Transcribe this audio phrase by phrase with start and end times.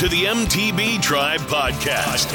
[0.00, 2.32] To the MTB Tribe Podcast,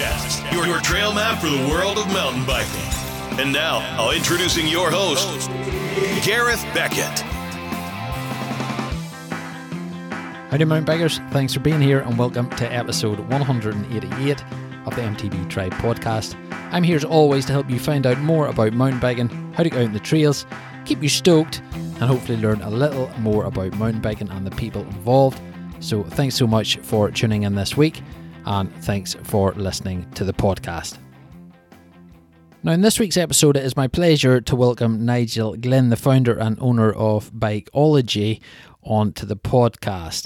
[0.54, 3.40] your, your trail map for the world of mountain biking.
[3.40, 5.50] And now, I'll introducing your host,
[6.24, 7.22] Gareth Beckett.
[10.52, 11.32] Howdy, mountain bikers.
[11.32, 14.44] Thanks for being here and welcome to episode 188
[14.86, 16.36] of the MTB Tribe podcast.
[16.72, 19.72] I'm here as always to help you find out more about mountain biking, how to
[19.72, 20.46] go out in the trails,
[20.86, 24.84] keep you stoked, and hopefully learn a little more about mountain biking and the people
[24.84, 25.42] involved.
[25.86, 28.02] So, thanks so much for tuning in this week,
[28.48, 30.98] and thanks for listening to the podcast.
[32.64, 36.40] Now, in this week's episode, it is my pleasure to welcome Nigel Glynn, the founder
[36.40, 38.42] and owner of Bikeology,
[38.82, 40.26] onto the podcast.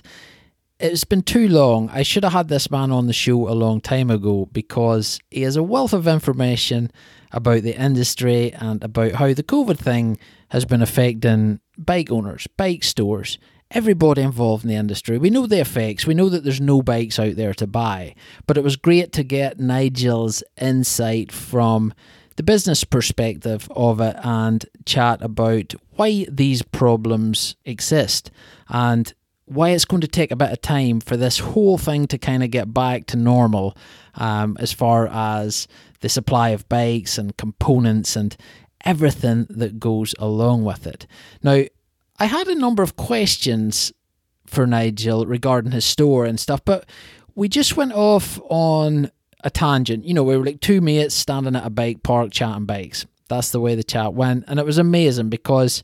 [0.80, 1.90] It's been too long.
[1.90, 5.42] I should have had this man on the show a long time ago because he
[5.42, 6.90] has a wealth of information
[7.34, 10.18] about the industry and about how the COVID thing
[10.52, 13.38] has been affecting bike owners, bike stores,
[13.72, 15.18] everybody involved in the industry.
[15.18, 16.08] We know the effects.
[16.08, 18.16] We know that there's no bikes out there to buy.
[18.48, 21.94] But it was great to get Nigel's insight from
[22.36, 28.32] the business perspective of it and chat about why these problems exist
[28.70, 29.14] and
[29.46, 32.44] why it's going to take a bit of time for this whole thing to kind
[32.44, 33.76] of get back to normal
[34.16, 35.68] um, as far as
[36.02, 38.38] the supply of bikes and components and
[38.86, 41.06] everything that goes along with it.
[41.44, 41.64] Now,
[42.20, 43.94] I had a number of questions
[44.46, 46.86] for Nigel regarding his store and stuff, but
[47.36, 49.10] we just went off on
[49.44, 50.06] a tangent.
[50.06, 53.06] You know, we were like two mates standing at a bike park chatting bikes.
[53.30, 54.46] That's the way the chat went.
[54.48, 55.84] And it was amazing because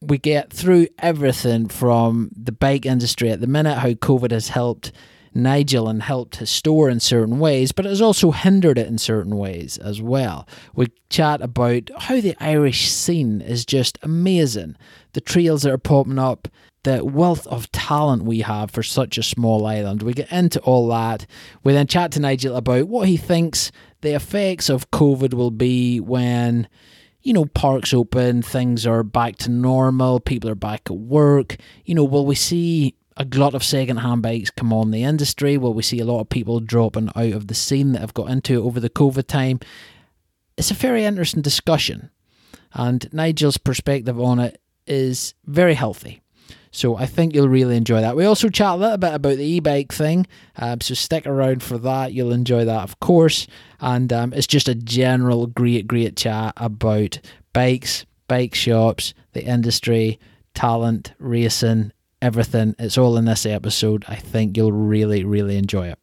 [0.00, 4.92] we get through everything from the bike industry at the minute, how COVID has helped
[5.34, 8.98] Nigel and helped his store in certain ways, but it has also hindered it in
[8.98, 10.48] certain ways as well.
[10.74, 14.76] We chat about how the Irish scene is just amazing,
[15.12, 16.48] the trails that are popping up,
[16.84, 20.02] the wealth of talent we have for such a small island.
[20.02, 21.26] We get into all that.
[21.62, 23.72] We then chat to Nigel about what he thinks
[24.02, 26.68] the effects of COVID will be when
[27.24, 31.56] you know, parks open, things are back to normal, people are back at work.
[31.86, 35.56] You know, will we see a glut of second-hand bikes come on the industry?
[35.56, 38.30] where we see a lot of people dropping out of the scene that have got
[38.30, 39.60] into it over the COVID time?
[40.56, 42.10] It's a very interesting discussion,
[42.72, 46.22] and Nigel's perspective on it is very healthy.
[46.70, 48.16] So I think you'll really enjoy that.
[48.16, 50.26] We also chat a little bit about the e-bike thing,
[50.56, 52.12] um, so stick around for that.
[52.12, 53.46] You'll enjoy that, of course.
[53.78, 57.20] And um, it's just a general great, great chat about
[57.52, 60.18] bikes, bike shops, the industry,
[60.54, 61.92] talent, racing,
[62.24, 62.74] everything.
[62.78, 64.04] It's all in this episode.
[64.08, 65.98] I think you'll really, really enjoy it.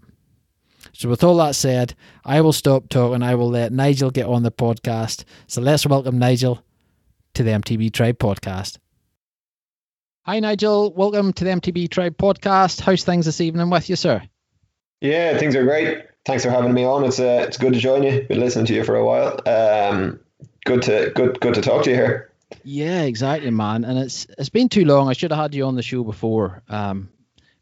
[0.94, 3.24] So, with all that said, I will stop talking.
[3.24, 5.24] I will let Nigel get on the podcast.
[5.48, 6.64] So, let's welcome Nigel
[7.34, 8.78] to the MTB Tribe podcast.
[10.24, 10.94] Hi, Nigel.
[10.94, 12.82] Welcome to the MTB Tribe podcast.
[12.82, 14.22] How's things this evening with you, sir?
[15.00, 16.06] Yeah, things are great.
[16.26, 17.04] Thanks for having me on.
[17.04, 18.22] It's uh, it's good to join you.
[18.22, 19.40] Been listening to you for a while.
[19.48, 20.20] Um,
[20.66, 22.31] good to good good to talk to you here.
[22.64, 23.84] Yeah, exactly, man.
[23.84, 25.10] And it's it's been too long.
[25.10, 26.64] I should have had you on the show before.
[26.70, 27.10] Um,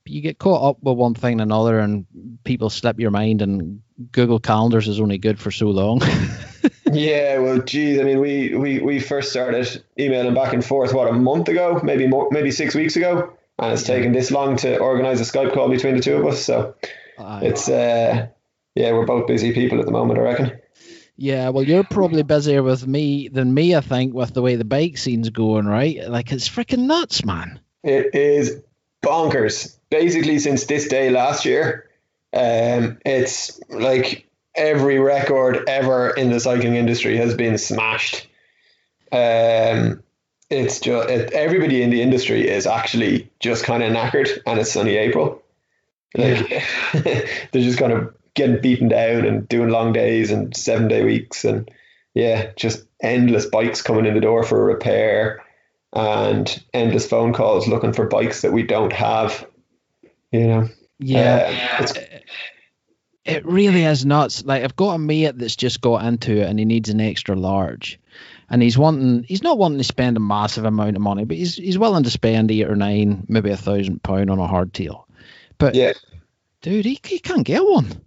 [0.04, 2.06] but you get caught up with one thing and another, and
[2.44, 3.42] people slip your mind.
[3.42, 6.02] And Google Calendars is only good for so long.
[6.92, 11.10] yeah, well, geez, I mean, we, we we first started emailing back and forth what
[11.10, 14.78] a month ago, maybe more, maybe six weeks ago, and it's taken this long to
[14.78, 16.44] organize a Skype call between the two of us.
[16.44, 16.76] So
[17.18, 18.28] uh, it's uh,
[18.76, 20.60] yeah, we're both busy people at the moment, I reckon.
[21.22, 24.63] Yeah, well, you're probably busier with me than me, I think, with the way the
[24.63, 26.09] bike scene's going, right?
[26.09, 27.59] Like it's freaking nuts, man.
[27.84, 28.62] It is
[29.03, 29.75] bonkers.
[29.90, 31.90] Basically, since this day last year,
[32.34, 38.25] um, it's like every record ever in the cycling industry has been smashed.
[39.12, 40.01] Um,
[40.50, 44.72] it's just it, everybody in the industry is actually just kind of knackered, and it's
[44.72, 45.44] sunny April.
[46.16, 46.66] Like yeah.
[46.94, 51.45] they're just kind of getting beaten down and doing long days and seven day weeks,
[51.45, 51.69] and
[52.13, 55.44] yeah, just endless bikes coming in the door for a repair,
[55.94, 59.47] and endless phone calls looking for bikes that we don't have.
[60.31, 60.69] You know.
[61.00, 61.80] Yeah.
[61.80, 61.88] Uh,
[63.25, 64.44] it really is nuts.
[64.44, 67.36] Like I've got a mate that's just got into it and he needs an extra
[67.36, 68.00] large.
[68.50, 71.56] And he's wanting he's not wanting to spend a massive amount of money, but he's
[71.56, 75.03] he's willing to spend eight or nine, maybe a thousand pound on a hardtail.
[75.57, 75.94] But yeah.
[76.62, 78.01] dude, he, he can't get one.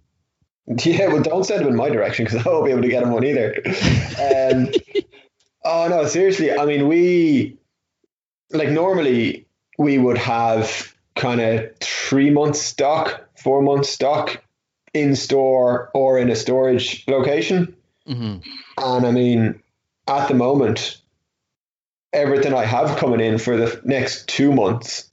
[0.85, 3.03] Yeah, well don't send him in my direction because I won't be able to get
[3.03, 3.55] him one either.
[3.65, 4.69] um,
[5.65, 6.51] oh no, seriously.
[6.57, 7.57] I mean we
[8.51, 9.45] like normally
[9.77, 14.41] we would have kind of three months stock, four months stock
[14.93, 17.75] in store or in a storage location.
[18.07, 18.47] Mm-hmm.
[18.77, 19.61] And I mean,
[20.07, 21.01] at the moment,
[22.11, 25.09] everything I have coming in for the next two months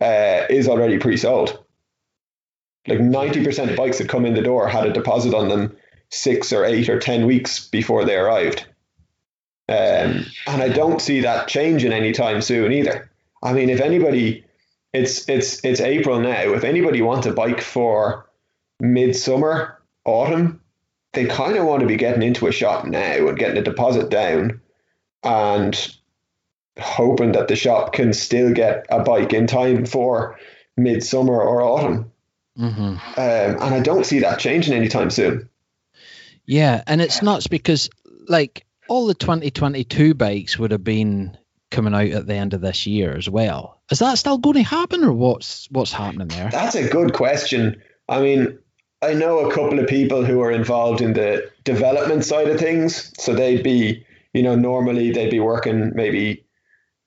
[0.00, 1.63] uh, is already pre-sold.
[2.86, 5.76] Like 90% of bikes that come in the door had a deposit on them
[6.10, 8.66] six or eight or 10 weeks before they arrived.
[9.68, 13.10] Um, and I don't see that changing anytime soon either.
[13.42, 14.44] I mean, if anybody,
[14.92, 16.52] it's it's it's April now.
[16.52, 18.28] If anybody wants a bike for
[18.78, 20.60] midsummer, autumn,
[21.14, 24.10] they kind of want to be getting into a shop now and getting a deposit
[24.10, 24.60] down,
[25.22, 25.94] and
[26.78, 30.38] hoping that the shop can still get a bike in time for
[30.76, 32.10] midsummer or autumn.
[32.58, 32.82] Mm-hmm.
[32.82, 35.48] Um, and I don't see that changing anytime soon.
[36.46, 37.90] Yeah, and it's nuts because
[38.28, 41.36] like all the 2022 bikes would have been
[41.70, 43.80] coming out at the end of this year as well.
[43.90, 46.50] Is that still going to happen, or what's what's happening there?
[46.50, 47.82] That's a good question.
[48.08, 48.58] I mean,
[49.02, 53.12] I know a couple of people who are involved in the development side of things,
[53.18, 56.46] so they'd be, you know, normally they'd be working maybe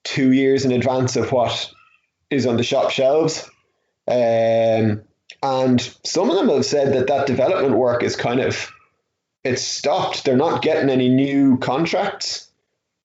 [0.04, 1.70] two years in advance of what
[2.30, 3.48] is on the shop shelves.
[4.06, 5.02] Um,
[5.42, 8.70] and some of them have said that that development work is kind of
[9.44, 10.24] it's stopped.
[10.24, 12.48] They're not getting any new contracts,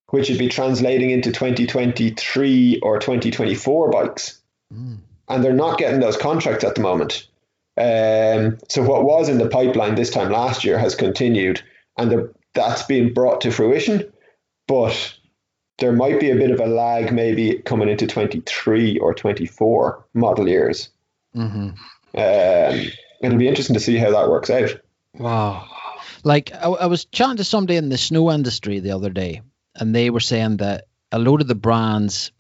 [0.10, 4.42] which would be translating into 2023 or 2024 bikes.
[4.74, 4.98] Mm.
[5.30, 7.28] And they're not getting those contracts at the moment.
[7.78, 11.62] Um, so what was in the pipeline this time last year has continued,
[11.98, 14.12] and that's being brought to fruition.
[14.68, 15.16] But
[15.80, 20.48] there might be a bit of a lag, maybe coming into 23 or 24 model
[20.48, 20.90] years.
[21.36, 21.70] Mm-hmm.
[22.16, 24.80] Um, it'll be interesting to see how that works out.
[25.14, 25.68] Wow.
[26.24, 29.42] Like I, I was chatting to somebody in the snow industry the other day,
[29.76, 32.32] and they were saying that a load of the brands,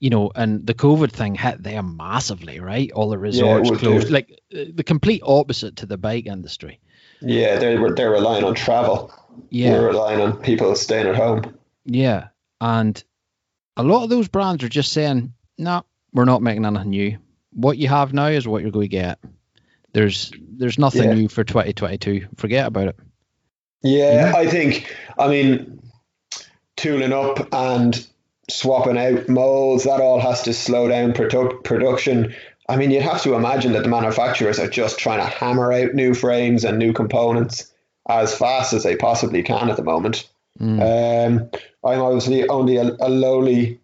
[0.00, 2.90] you know, and the COVID thing hit them massively, right?
[2.92, 4.12] All the resorts yeah, closed, do.
[4.12, 6.80] like uh, the complete opposite to the bike industry.
[7.20, 9.12] Yeah, they were they're relying on travel.
[9.50, 11.58] Yeah, we're relying on people staying at home.
[11.84, 12.28] Yeah,
[12.60, 13.02] and
[13.76, 17.18] a lot of those brands are just saying, "No, we're not making anything new.
[17.58, 19.18] What you have now is what you're going to get.
[19.92, 21.14] There's there's nothing yeah.
[21.14, 22.28] new for 2022.
[22.36, 22.96] Forget about it."
[23.82, 25.80] Yeah, I think, I mean,
[26.76, 28.06] tooling up and
[28.50, 32.34] swapping out molds, that all has to slow down produ- production.
[32.68, 35.94] I mean, you'd have to imagine that the manufacturers are just trying to hammer out
[35.94, 37.72] new frames and new components
[38.08, 40.28] as fast as they possibly can at the moment.
[40.60, 40.80] Mm.
[40.80, 41.50] Um,
[41.84, 43.80] I'm obviously only a, a lowly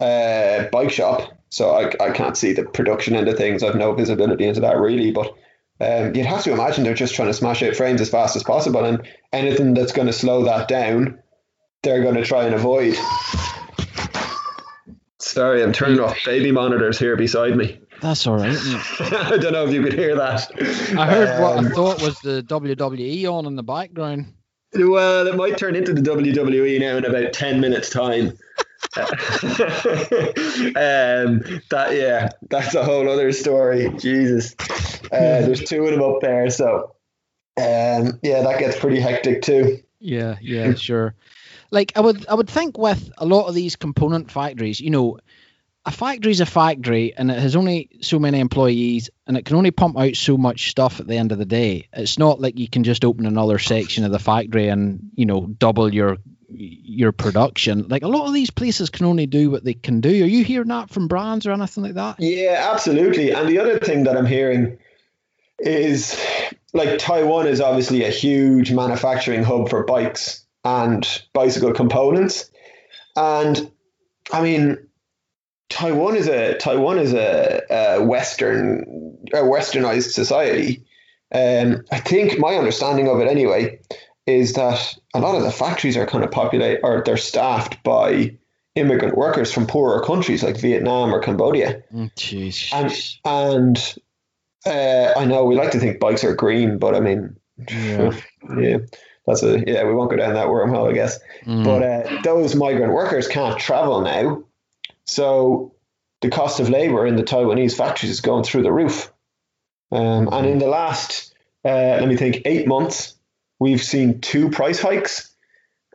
[0.00, 3.62] uh, bike shop, so I, I can't see the production end of things.
[3.62, 5.34] I've no visibility into that really, but
[5.80, 8.42] um, you'd have to imagine they're just trying to smash out frames as fast as
[8.42, 11.18] possible, and anything that's going to slow that down,
[11.82, 12.96] they're going to try and avoid.
[15.18, 17.80] Sorry, I'm turning off baby monitors here beside me.
[18.00, 18.56] That's all right.
[19.00, 20.50] I don't know if you could hear that.
[20.98, 24.32] I heard um, what I um, thought was the WWE on in the background.
[24.74, 28.36] Well, it might turn into the WWE now in about 10 minutes' time.
[28.96, 29.04] Um,
[31.70, 33.90] that yeah, that's a whole other story.
[33.98, 34.54] Jesus,
[35.12, 36.94] uh, there's two of them up there, so
[37.58, 39.82] um, yeah, that gets pretty hectic too.
[39.98, 41.14] Yeah, yeah, sure.
[41.70, 45.18] Like I would, I would think with a lot of these component factories, you know,
[45.86, 49.56] a factory is a factory and it has only so many employees and it can
[49.56, 51.88] only pump out so much stuff at the end of the day.
[51.92, 55.46] It's not like you can just open another section of the factory and you know
[55.46, 57.86] double your your production.
[57.88, 60.08] Like a lot of these places can only do what they can do.
[60.08, 62.16] Are you hearing that from brands or anything like that?
[62.18, 63.32] Yeah, absolutely.
[63.32, 64.78] And the other thing that I'm hearing
[65.58, 66.20] is
[66.72, 72.50] like Taiwan is obviously a huge manufacturing hub for bikes and bicycle components.
[73.16, 73.70] And
[74.32, 74.78] I mean,
[75.68, 80.84] Taiwan is a Taiwan is a, a Western a Westernized society.
[81.32, 83.80] Um, I think my understanding of it anyway
[84.26, 88.36] is that a lot of the factories are kind of populated or they're staffed by
[88.74, 91.82] immigrant workers from poorer countries like Vietnam or Cambodia.
[91.92, 92.72] Mm, jeez.
[92.72, 93.94] and and
[94.66, 97.36] uh, I know we like to think bikes are green, but I mean,
[97.70, 98.12] yeah,
[98.58, 98.78] yeah
[99.26, 99.84] that's a yeah.
[99.84, 101.18] We won't go down that wormhole, I guess.
[101.44, 101.64] Mm.
[101.64, 104.44] But uh, those migrant workers can't travel now,
[105.04, 105.74] so
[106.20, 109.12] the cost of labor in the Taiwanese factories is going through the roof.
[109.92, 111.68] Um, and in the last, uh,
[112.00, 113.14] let me think, eight months,
[113.58, 115.34] we've seen two price hikes,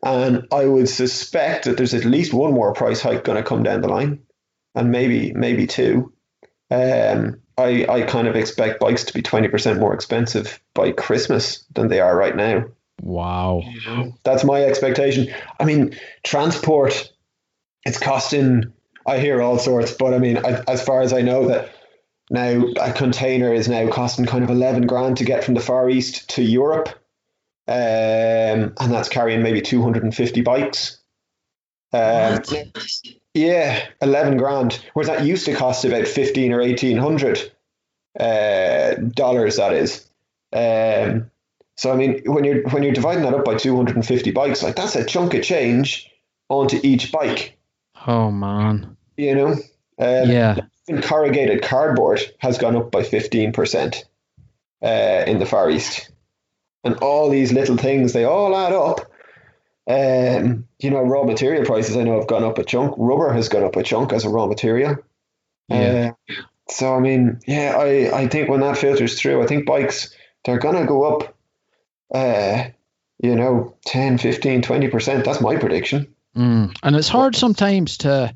[0.03, 3.63] and I would suspect that there's at least one more price hike going to come
[3.63, 4.19] down the line,
[4.75, 6.13] and maybe maybe two.
[6.69, 11.65] Um, I I kind of expect bikes to be twenty percent more expensive by Christmas
[11.73, 12.65] than they are right now.
[13.01, 13.63] Wow,
[14.23, 15.33] that's my expectation.
[15.59, 17.11] I mean, transport,
[17.83, 18.73] it's costing.
[19.05, 21.71] I hear all sorts, but I mean, I, as far as I know, that
[22.29, 25.89] now a container is now costing kind of eleven grand to get from the Far
[25.89, 26.89] East to Europe
[27.71, 30.97] um, and that's carrying maybe 250 bikes.
[31.93, 32.41] Um,
[33.33, 34.83] yeah, 11 grand.
[34.93, 37.51] Whereas that used to cost about 15 or 1800.
[38.19, 39.57] uh, dollars.
[39.57, 40.07] That is.
[40.53, 41.31] Um,
[41.77, 44.95] so I mean, when you're when you're dividing that up by 250 bikes, like that's
[44.95, 46.09] a chunk of change
[46.49, 47.57] onto each bike.
[48.07, 48.97] Oh man.
[49.17, 49.51] You know.
[49.99, 50.57] Um, yeah.
[50.87, 54.05] Even corrugated cardboard has gone up by 15 percent
[54.83, 56.11] uh, in the Far East,
[56.83, 59.11] and all these little things they all add up.
[59.87, 62.95] Um, you know, raw material prices I know have gone up a chunk.
[62.97, 64.97] Rubber has gone up a chunk as a raw material.
[65.67, 66.13] Yeah.
[66.29, 66.33] Uh,
[66.69, 70.59] so I mean, yeah, I, I think when that filters through, I think bikes they're
[70.59, 71.35] gonna go up
[72.13, 72.65] uh,
[73.21, 75.23] you know, 10, 15, 20%.
[75.23, 76.13] That's my prediction.
[76.35, 76.75] Mm.
[76.81, 78.33] And it's hard sometimes to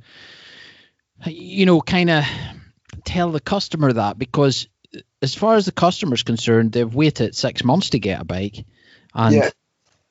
[1.25, 2.23] you know, kind of
[3.03, 4.67] tell the customer that because
[5.25, 8.63] as far as the customer's concerned, they've waited six months to get a bike.
[9.13, 9.49] And Yeah.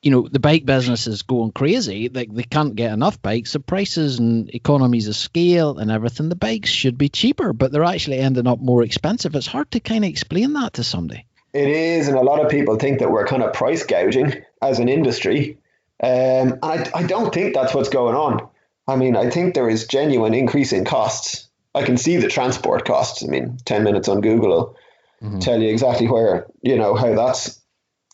[0.01, 2.09] you know, the bike business is going crazy.
[2.09, 3.53] Like they can't get enough bikes.
[3.53, 7.93] The prices and economies of scale and everything, the bikes should be cheaper, but they're
[7.95, 9.33] actually ending up more expensive.
[9.35, 11.25] It's hard to kind of explain that to somebody.
[11.53, 14.79] It is, and a lot of people think that we're kind of price gouging as
[14.79, 15.57] an industry.
[16.03, 18.49] Um, and I, I don't think that's what's going on.
[18.85, 21.47] I mean, I think there is genuine increase in costs.
[21.73, 23.23] I can see the transport costs.
[23.23, 24.75] I mean, 10 minutes on Google
[25.21, 27.61] will tell you exactly where, you know, how that's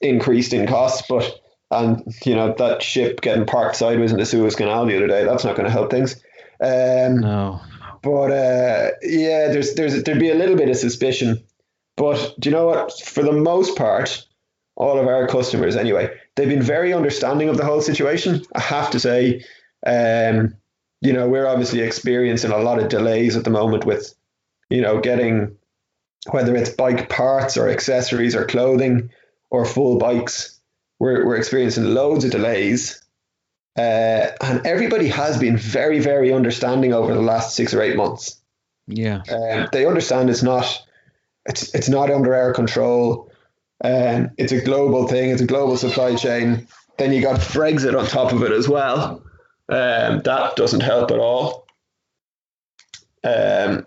[0.02, 1.04] increased in costs.
[1.08, 1.40] But,
[1.70, 5.24] and, you know, that ship getting parked sideways in the Suez Canal the other day,
[5.26, 6.16] that's not going to help things.
[6.60, 7.62] Um, No.
[8.02, 11.44] but uh, yeah, there's there's there'd be a little bit of suspicion.
[11.98, 13.00] But do you know what?
[13.00, 14.26] For the most part,
[14.76, 18.44] all of our customers, anyway, they've been very understanding of the whole situation.
[18.56, 19.44] I have to say,
[19.86, 20.56] um,
[21.02, 24.14] you know, we're obviously experiencing a lot of delays at the moment with,
[24.70, 25.58] you know, getting
[26.30, 29.10] whether it's bike parts or accessories or clothing
[29.50, 30.60] or full bikes.
[31.00, 33.02] We're we're experiencing loads of delays.
[33.78, 38.40] Uh, and everybody has been very, very understanding over the last six or eight months.
[38.88, 39.22] Yeah.
[39.32, 40.86] Um, they understand it's not
[41.46, 43.32] it's it's not under our control.
[43.84, 45.32] Um, it's a global thing.
[45.32, 46.68] It's a global supply chain.
[46.98, 49.24] Then you got Brexit on top of it as well.
[49.70, 51.66] Um, that doesn't help at all.
[53.24, 53.86] Um,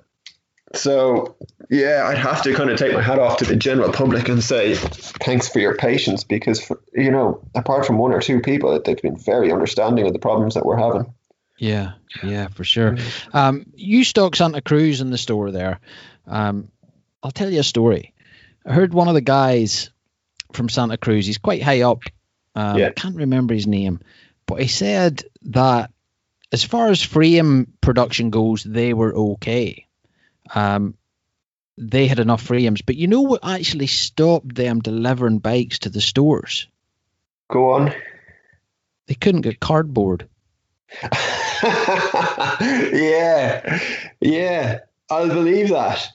[0.75, 1.37] so
[1.71, 4.43] yeah, I'd have to kind of take my hat off to the general public and
[4.43, 8.81] say thanks for your patience because for, you know, apart from one or two people,
[8.81, 11.13] they've been very understanding of the problems that we're having.
[11.59, 11.93] Yeah,
[12.23, 12.97] yeah, for sure.
[13.33, 15.81] Um, you stock Santa Cruz in the store there.
[16.27, 16.69] Um,
[17.23, 18.13] I'll tell you a story.
[18.67, 19.91] I heard one of the guys
[20.53, 21.27] from Santa Cruz.
[21.27, 22.03] He's quite high up.
[22.55, 22.89] Um, Yeah.
[22.89, 24.01] I can't remember his name,
[24.47, 25.91] but he said that
[26.53, 29.87] as far as frame production goes, they were okay.
[30.55, 30.95] Um,
[31.77, 36.01] they had enough frames, but you know what actually stopped them delivering bikes to the
[36.01, 36.69] stores?
[37.51, 37.93] Go on.
[39.07, 40.29] They couldn't get cardboard.
[42.93, 43.81] yeah,
[44.21, 46.09] yeah, I'll believe that.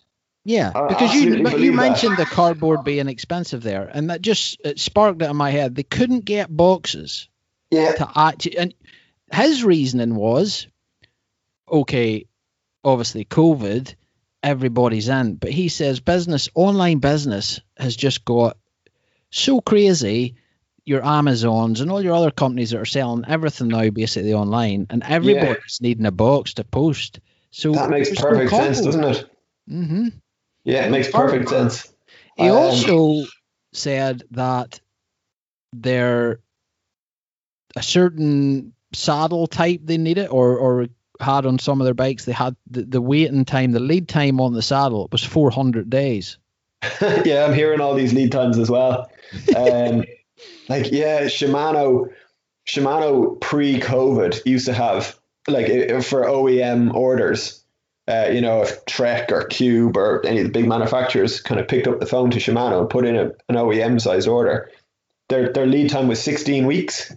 [0.46, 1.92] Yeah, I because you but you believe that.
[1.92, 5.76] mentioned the cardboard being expensive there, and that just it sparked it in my head.
[5.76, 7.28] They couldn't get boxes
[7.72, 8.74] Yeah, to actually, and
[9.32, 10.68] his reasoning was,
[11.70, 12.26] okay,
[12.84, 13.96] obviously COVID,
[14.44, 18.58] everybody's in, but he says business, online business has just got
[19.32, 20.36] so crazy.
[20.86, 25.04] Your Amazons and all your other companies that are selling everything now basically online, and
[25.04, 27.20] everybody's needing a box to post.
[27.52, 29.30] So that makes no perfect sense, doesn't it?
[29.70, 30.08] Mm-hmm.
[30.64, 31.94] Yeah, it makes perfect sense.
[32.38, 33.28] He Um, also
[33.72, 34.80] said that
[35.74, 36.40] there
[37.76, 40.88] a certain saddle type they needed or or
[41.20, 44.40] had on some of their bikes they had the, the waiting time the lead time
[44.40, 46.38] on the saddle was 400 days
[47.26, 49.12] yeah, I'm hearing all these lead times as well.
[49.56, 50.06] Um,
[50.70, 52.10] like, yeah, Shimano,
[52.68, 55.68] Shimano pre-COVID used to have like
[56.04, 57.64] for OEM orders.
[58.08, 61.68] Uh, you know, if Trek or Cube or any of the big manufacturers kind of
[61.68, 64.72] picked up the phone to Shimano and put in a, an OEM size order,
[65.28, 67.14] their their lead time was 16 weeks.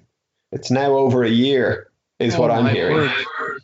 [0.50, 2.96] It's now over a year, is what Oh I'm hearing.
[2.96, 3.10] word.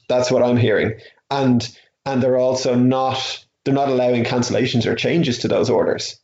[0.09, 1.01] That's what I'm hearing,
[1.31, 1.69] and
[2.05, 6.19] and they're also not they're not allowing cancellations or changes to those orders.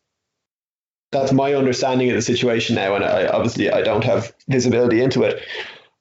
[1.13, 5.23] That's my understanding of the situation now, and I obviously I don't have visibility into
[5.23, 5.43] it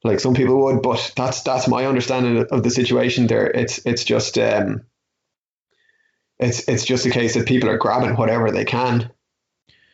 [0.04, 3.28] like some people would, but that's that's my understanding of the situation.
[3.28, 4.84] There, it's it's just um,
[6.40, 9.10] it's it's just a case that people are grabbing whatever they can,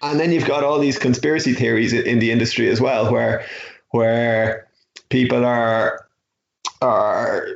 [0.01, 3.45] and then you've got all these conspiracy theories in- the industry as well, where
[3.91, 4.67] where
[5.09, 6.07] people are
[6.81, 7.47] are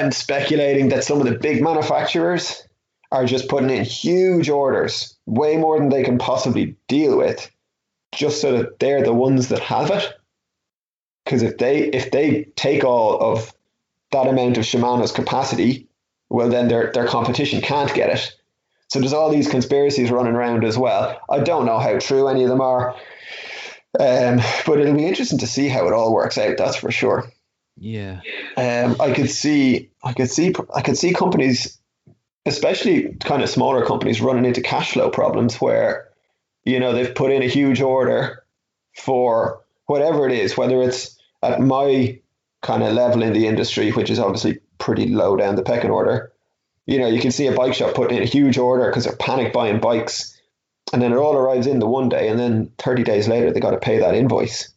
[0.00, 2.66] um, speculating that some of the big manufacturers
[3.10, 7.50] are just putting in huge orders, way more than they can possibly deal with,
[8.14, 10.12] just so that they're the ones that have it.
[11.24, 13.52] Because if they if they take all of
[14.12, 15.88] that amount of Shimano's capacity,
[16.28, 18.36] well then their their competition can't get it.
[18.88, 21.20] So there's all these conspiracies running around as well.
[21.30, 22.94] I don't know how true any of them are,
[23.98, 26.58] um, but it'll be interesting to see how it all works out.
[26.58, 27.24] That's for sure.
[27.76, 28.20] Yeah.
[28.56, 31.78] Um, I could see, I could see, I could see companies,
[32.46, 36.08] especially kind of smaller companies, running into cash flow problems where,
[36.64, 38.44] you know, they've put in a huge order
[38.96, 42.18] for whatever it is, whether it's at my
[42.62, 46.32] kind of level in the industry, which is obviously pretty low down the pecking order.
[46.86, 49.16] You know, you can see a bike shop putting in a huge order because they're
[49.16, 50.38] panic buying bikes,
[50.92, 53.60] and then it all arrives in the one day, and then 30 days later they
[53.60, 54.72] got to pay that invoice,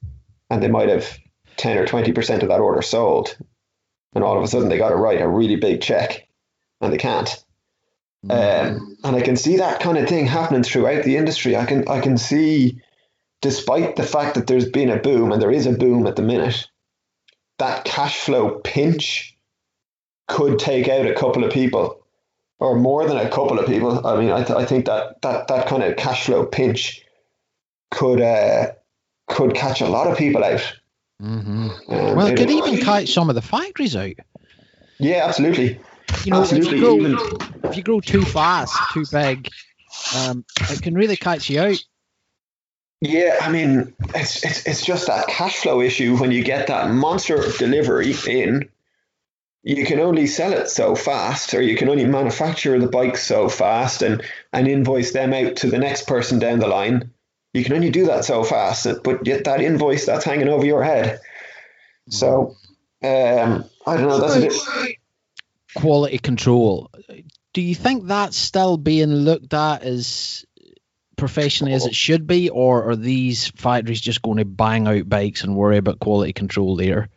[0.50, 1.18] and they might have
[1.57, 3.37] 10 or 20 percent of that order sold,
[4.13, 6.27] and all of a sudden they got to write a really big check,
[6.81, 7.29] and they can't.
[8.29, 11.55] Um, and I can see that kind of thing happening throughout the industry.
[11.55, 12.81] I can I can see,
[13.41, 16.23] despite the fact that there's been a boom and there is a boom at the
[16.23, 16.67] minute,
[17.59, 19.37] that cash flow pinch
[20.27, 22.03] could take out a couple of people
[22.59, 24.05] or more than a couple of people.
[24.05, 27.03] I mean, I, th- I think that, that that kind of cash flow pinch
[27.91, 28.71] could uh,
[29.27, 30.75] could catch a lot of people out.
[31.21, 31.69] Mm-hmm.
[31.69, 34.13] Um, well, it could even catch some of the factories out.
[35.00, 35.79] Yeah, absolutely.
[36.24, 36.77] You know, absolutely.
[36.77, 39.50] If, you grow, if you grow too fast, too big,
[40.15, 41.83] um, it can really catch you out.
[43.01, 46.89] Yeah, I mean, it's, it's it's just that cash flow issue when you get that
[46.89, 48.69] monster delivery in.
[49.63, 53.50] You can only sell it so fast, or you can only manufacture the bike so
[53.50, 57.12] fast, and and invoice them out to the next person down the line.
[57.54, 60.84] You can only do that so fast, but yet that invoice that's hanging over your
[60.84, 61.20] head.
[62.10, 62.56] So,
[63.04, 64.20] um, I don't know.
[64.20, 64.98] That's a bit
[65.75, 66.89] quality control.
[67.54, 70.46] Do you think that's still being looked at as
[71.16, 75.44] professionally as it should be, or are these factories just going to bang out bikes
[75.44, 77.10] and worry about quality control there?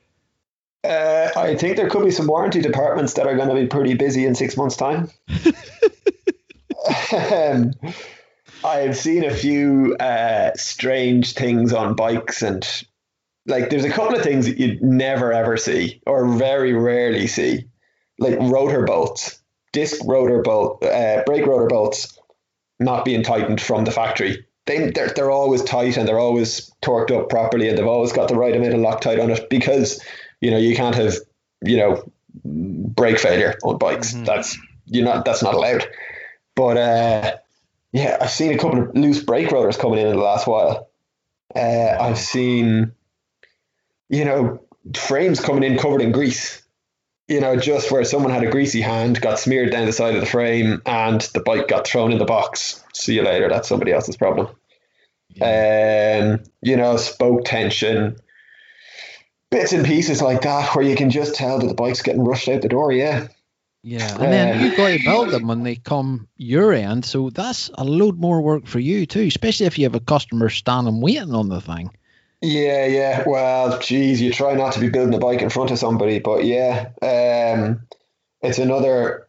[0.83, 3.95] Uh, I think there could be some warranty departments that are going to be pretty
[3.95, 5.11] busy in six months' time.
[7.12, 7.73] um,
[8.64, 12.66] I've seen a few uh, strange things on bikes, and
[13.46, 17.64] like there's a couple of things that you'd never ever see, or very rarely see,
[18.18, 19.40] like rotor bolts,
[19.73, 22.18] disc rotor bolt, uh, brake rotor bolts
[22.79, 24.46] not being tightened from the factory.
[24.66, 28.29] They, they're, they're always tight and they're always torqued up properly and they've always got
[28.29, 30.03] the right amount of Loctite on it because,
[30.40, 31.14] you know, you can't have,
[31.62, 32.11] you know,
[32.44, 34.12] brake failure on bikes.
[34.12, 34.25] Mm-hmm.
[34.25, 35.87] That's, you're not, that's not allowed.
[36.55, 37.37] But, uh,
[37.92, 40.88] yeah, I've seen a couple of loose brake rotors coming in in the last while.
[41.55, 42.92] Uh, I've seen,
[44.09, 44.61] you know,
[44.96, 46.61] frames coming in covered in grease
[47.31, 50.20] you know, just where someone had a greasy hand, got smeared down the side of
[50.20, 52.85] the frame, and the bike got thrown in the box.
[52.92, 53.48] See you later.
[53.48, 54.48] That's somebody else's problem.
[55.29, 56.40] Yeah.
[56.40, 58.16] Um, you know, spoke tension,
[59.53, 62.48] bits and pieces like that, where you can just tell that the bike's getting rushed
[62.48, 62.90] out the door.
[62.90, 63.29] Yeah.
[63.83, 67.71] Yeah, and then you've got to build them when they come your end, so that's
[67.75, 71.35] a load more work for you too, especially if you have a customer standing waiting
[71.35, 71.90] on the thing.
[72.43, 73.25] Yeah, yeah.
[73.27, 76.45] Well, geez, you try not to be building a bike in front of somebody, but
[76.45, 77.83] yeah, um,
[78.43, 79.27] it's another.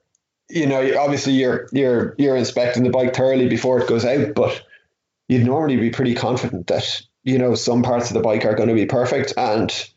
[0.49, 4.61] You know, obviously you're you're you're inspecting the bike thoroughly before it goes out, but
[5.29, 8.67] you'd normally be pretty confident that you know some parts of the bike are going
[8.67, 9.89] to be perfect, and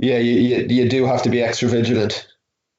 [0.00, 2.26] yeah, you you, you do have to be extra vigilant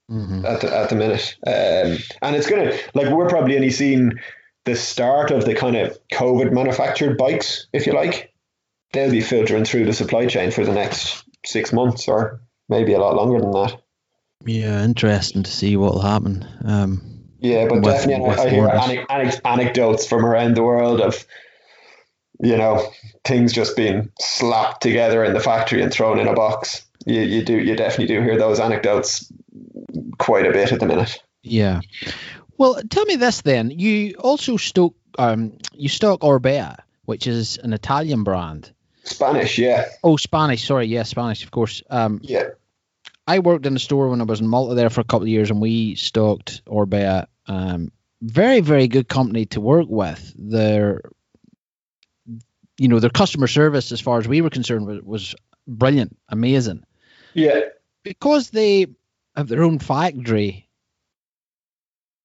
[0.09, 0.45] mm-hmm.
[0.45, 4.13] at the at the minute, um, and it's gonna like we're probably only seeing
[4.65, 8.33] the start of the kind of COVID manufactured bikes, if you like
[8.95, 12.99] they'll be filtering through the supply chain for the next six months or maybe a
[12.99, 13.81] lot longer than that.
[14.45, 16.47] Yeah, interesting to see what'll happen.
[16.63, 17.01] Um,
[17.39, 21.25] yeah, but with, definitely, with I hear ane- anecdotes from around the world of
[22.41, 22.91] you know
[23.23, 26.85] things just being slapped together in the factory and thrown in a box.
[27.05, 29.31] You you do you definitely do hear those anecdotes
[30.17, 31.21] quite a bit at the minute.
[31.43, 31.81] Yeah.
[32.57, 33.71] Well, tell me this then.
[33.71, 38.71] You also stock um you stock Orbea, which is an Italian brand.
[39.05, 39.85] Spanish, yeah.
[40.03, 40.65] Oh, Spanish.
[40.65, 41.83] Sorry, yeah, Spanish, of course.
[41.89, 42.49] Um, yeah.
[43.27, 45.29] I worked in a store when I was in Malta there for a couple of
[45.29, 47.27] years, and we stocked Orbea.
[47.47, 50.33] Um, very, very good company to work with.
[50.37, 51.01] Their,
[52.77, 55.35] you know, their customer service, as far as we were concerned, was, was
[55.67, 56.83] brilliant, amazing.
[57.33, 57.61] Yeah.
[58.03, 58.87] Because they
[59.35, 60.67] have their own factory.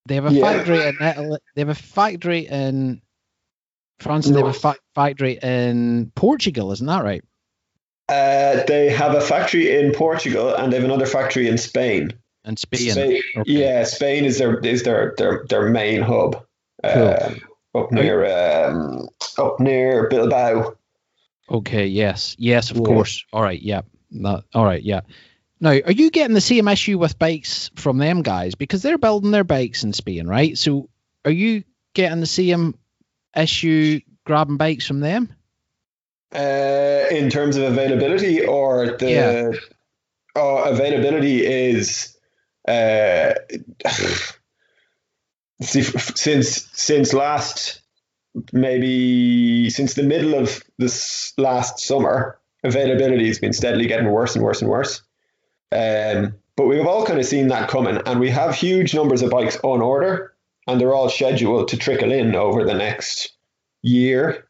[0.06, 0.44] They have a yeah.
[0.44, 3.02] factory in They have a factory in
[4.00, 4.34] France, no.
[4.34, 7.22] they have a fa- factory in Portugal, isn't that right?
[8.08, 12.12] Uh, they have a factory in Portugal and they have another factory in Spain.
[12.44, 13.52] And Spain, Spain okay.
[13.52, 16.44] yeah, Spain is their is their their their main hub.
[16.82, 17.16] Cool.
[17.22, 17.40] Um,
[17.74, 20.74] up near um, up near Bilbao.
[21.50, 21.86] Okay.
[21.86, 22.34] Yes.
[22.38, 22.70] Yes.
[22.70, 22.84] Of yeah.
[22.84, 23.24] course.
[23.32, 23.60] All right.
[23.60, 23.82] Yeah.
[24.10, 24.82] Not, all right.
[24.82, 25.02] Yeah.
[25.60, 29.30] Now, are you getting the same issue with bikes from them guys because they're building
[29.30, 30.56] their bikes in Spain, right?
[30.56, 30.88] So,
[31.24, 32.78] are you getting the same
[33.36, 35.34] issue grabbing bikes from them?
[36.34, 39.50] Uh, in terms of availability or the Yeah.
[40.36, 42.16] oh, availability is
[42.66, 43.34] uh,
[45.60, 47.82] since since last
[48.52, 54.44] maybe since the middle of this last summer, availability has been steadily getting worse and
[54.44, 55.02] worse and worse.
[55.72, 59.30] Um, but we've all kind of seen that coming, and we have huge numbers of
[59.30, 60.34] bikes on order,
[60.66, 63.32] and they're all scheduled to trickle in over the next
[63.82, 64.46] year.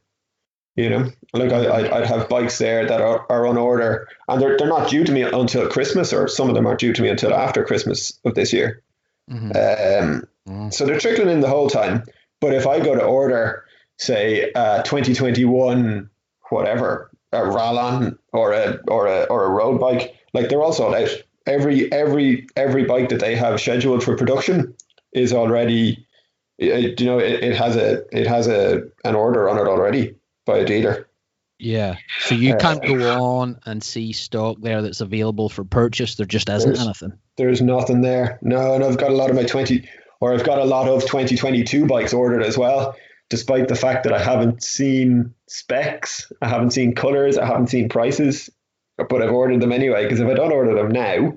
[0.76, 4.40] You know, like I, I'd, I'd have bikes there that are, are on order, and
[4.40, 7.02] they're they're not due to me until Christmas, or some of them aren't due to
[7.02, 8.82] me until after Christmas of this year.
[9.30, 10.02] Mhm.
[10.02, 10.72] Um, Mm.
[10.72, 12.02] so they're trickling in the whole time.
[12.40, 13.64] But if I go to order,
[13.98, 16.08] say, uh, 2021,
[16.48, 20.94] whatever, a Rallon or a or a or a road bike, like they're all sold
[20.94, 21.10] out.
[21.46, 24.74] Every every every bike that they have scheduled for production
[25.12, 26.06] is already,
[26.58, 30.14] it, you know, it, it has a it has a an order on it already
[30.46, 31.08] by a dealer.
[31.58, 31.96] Yeah.
[32.20, 36.14] So you Uh, can't go on and see stock there that's available for purchase.
[36.14, 37.12] There just isn't anything.
[37.36, 38.38] There's nothing there.
[38.40, 39.86] No, and I've got a lot of my 20
[40.20, 42.96] or I've got a lot of 2022 bikes ordered as well,
[43.28, 47.88] despite the fact that I haven't seen specs, I haven't seen colors, I haven't seen
[47.88, 48.50] prices,
[49.08, 51.32] but I've ordered them anyway because if I don't order them now,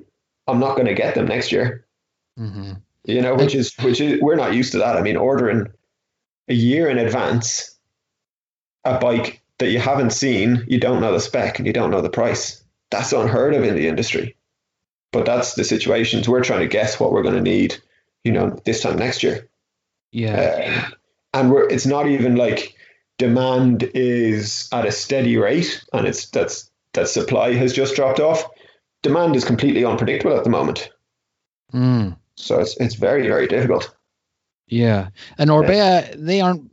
[0.47, 1.85] I'm not going to get them next year.
[2.39, 2.73] Mm-hmm.
[3.05, 4.97] You know, which is which is we're not used to that.
[4.97, 5.67] I mean, ordering
[6.47, 7.77] a year in advance
[8.85, 12.01] a bike that you haven't seen, you don't know the spec and you don't know
[12.01, 12.63] the price.
[12.91, 14.35] That's unheard of in the industry.
[15.11, 17.77] But that's the situations we're trying to guess what we're going to need,
[18.23, 19.47] you know, this time next year.
[20.11, 20.83] Yeah.
[20.83, 20.89] Uh,
[21.33, 22.75] and we're it's not even like
[23.17, 28.49] demand is at a steady rate and it's that's that supply has just dropped off.
[29.01, 30.89] Demand is completely unpredictable at the moment.
[31.73, 32.17] Mm.
[32.35, 33.95] So it's it's very, very difficult.
[34.67, 35.09] Yeah.
[35.37, 36.69] And Orbea, they aren't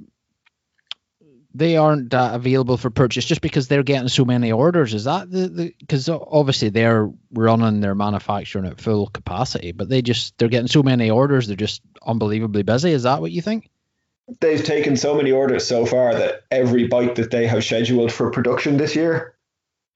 [1.52, 4.94] they aren't uh, available for purchase just because they're getting so many orders.
[4.94, 10.02] Is that the the because obviously they're running their manufacturing at full capacity, but they
[10.02, 12.92] just they're getting so many orders, they're just unbelievably busy.
[12.92, 13.68] Is that what you think?
[14.40, 18.30] they've taken so many orders so far that every bike that they have scheduled for
[18.30, 19.34] production this year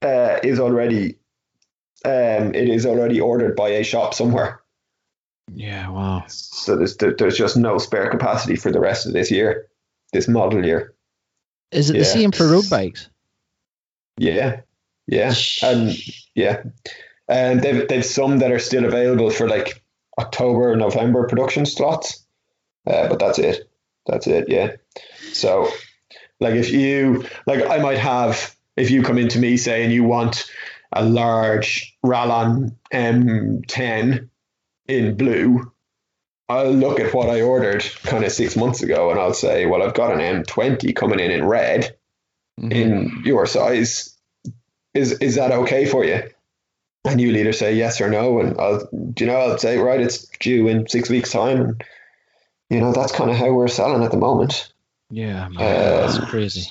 [0.04, 1.16] uh, is already
[2.04, 4.60] um, it is already ordered by a shop somewhere.
[5.52, 5.88] Yeah.
[5.88, 6.24] Wow.
[6.28, 9.68] So there's there's just no spare capacity for the rest of this year,
[10.12, 10.94] this model year.
[11.72, 13.08] Is it the same for road bikes?
[14.16, 14.60] Yeah,
[15.08, 15.92] yeah, and
[16.36, 16.62] yeah,
[17.28, 19.82] and they've they've some that are still available for like
[20.18, 22.24] October, November production slots,
[22.86, 23.68] uh, but that's it.
[24.06, 24.48] That's it.
[24.48, 24.76] Yeah.
[25.32, 25.68] So,
[26.38, 30.50] like, if you like, I might have if you come into me saying you want
[30.92, 34.28] a large Rallon M10
[34.88, 35.72] in blue.
[36.48, 39.82] I'll look at what I ordered kind of six months ago and I'll say, well,
[39.82, 41.96] I've got an M20 coming in in red
[42.60, 42.72] Mhm.
[42.72, 44.14] in your size.
[44.92, 46.22] Is is that okay for you?
[47.04, 50.28] And you'll either say yes or no, and I'll you know I'll say right, it's
[50.38, 51.84] due in six weeks' time, and
[52.70, 54.72] you know that's kind of how we're selling at the moment.
[55.10, 56.70] Yeah, man, Uh, that's crazy.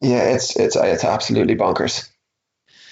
[0.00, 2.08] Yeah, it's it's it's absolutely bonkers.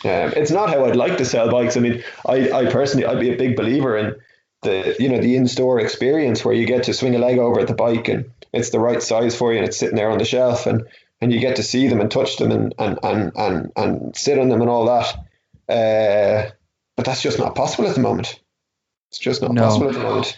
[0.05, 1.77] Um, it's not how I'd like to sell bikes.
[1.77, 4.15] I mean, I, I personally I'd be a big believer in
[4.63, 7.61] the you know the in store experience where you get to swing a leg over
[7.61, 10.19] at the bike and it's the right size for you and it's sitting there on
[10.19, 10.85] the shelf and
[11.21, 14.39] and you get to see them and touch them and and and and, and sit
[14.39, 15.15] on them and all that.
[15.69, 16.51] Uh,
[16.97, 18.41] but that's just not possible at the moment.
[19.11, 19.63] It's just not No.
[19.63, 20.37] possible at the moment.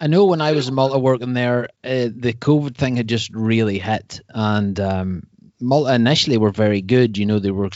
[0.00, 3.30] I know when I was in Malta working there, uh, the COVID thing had just
[3.32, 5.22] really hit, and um,
[5.62, 7.16] Malta initially were very good.
[7.16, 7.70] You know, they were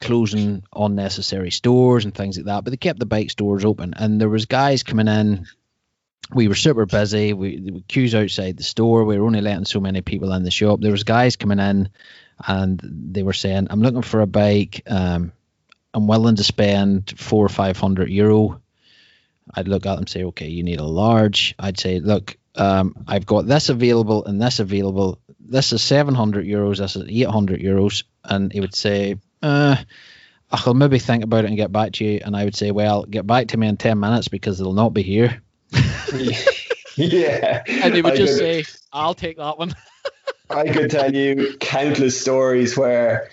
[0.00, 4.20] closing unnecessary stores and things like that, but they kept the bike stores open, and
[4.20, 5.46] there was guys coming in.
[6.34, 7.32] We were super busy.
[7.32, 9.04] We were queues outside the store.
[9.04, 10.80] We were only letting so many people in the shop.
[10.80, 11.88] There was guys coming in,
[12.46, 14.82] and they were saying, "I'm looking for a bike.
[14.86, 15.32] Um,
[15.94, 18.60] I'm willing to spend four or five hundred euro."
[19.54, 21.54] I'd look at them and say, okay, you need a large.
[21.58, 25.20] I'd say, look, um, I've got this available and this available.
[25.40, 26.78] This is 700 euros.
[26.78, 28.04] This is 800 euros.
[28.24, 29.76] And he would say, uh,
[30.50, 32.20] I'll maybe think about it and get back to you.
[32.24, 34.92] And I would say, well, get back to me in 10 minutes because they'll not
[34.92, 35.40] be here.
[36.96, 37.62] yeah.
[37.66, 39.74] And he would I just could- say, I'll take that one.
[40.50, 43.28] I could tell you countless stories where,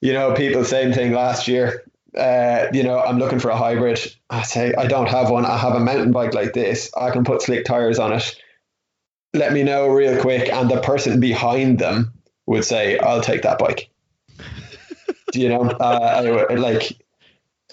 [0.00, 1.82] you know, people same thing last year.
[2.16, 3.98] Uh, you know, I'm looking for a hybrid.
[4.30, 5.44] I say I don't have one.
[5.44, 6.90] I have a mountain bike like this.
[6.96, 8.36] I can put slick tires on it.
[9.32, 12.12] Let me know real quick, and the person behind them
[12.46, 13.90] would say, "I'll take that bike."
[15.32, 17.00] Do you know, uh, I like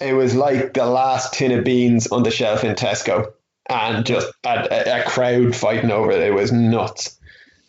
[0.00, 3.32] it was like the last tin of beans on the shelf in Tesco,
[3.68, 6.20] and just a, a, a crowd fighting over it.
[6.20, 7.18] It was nuts.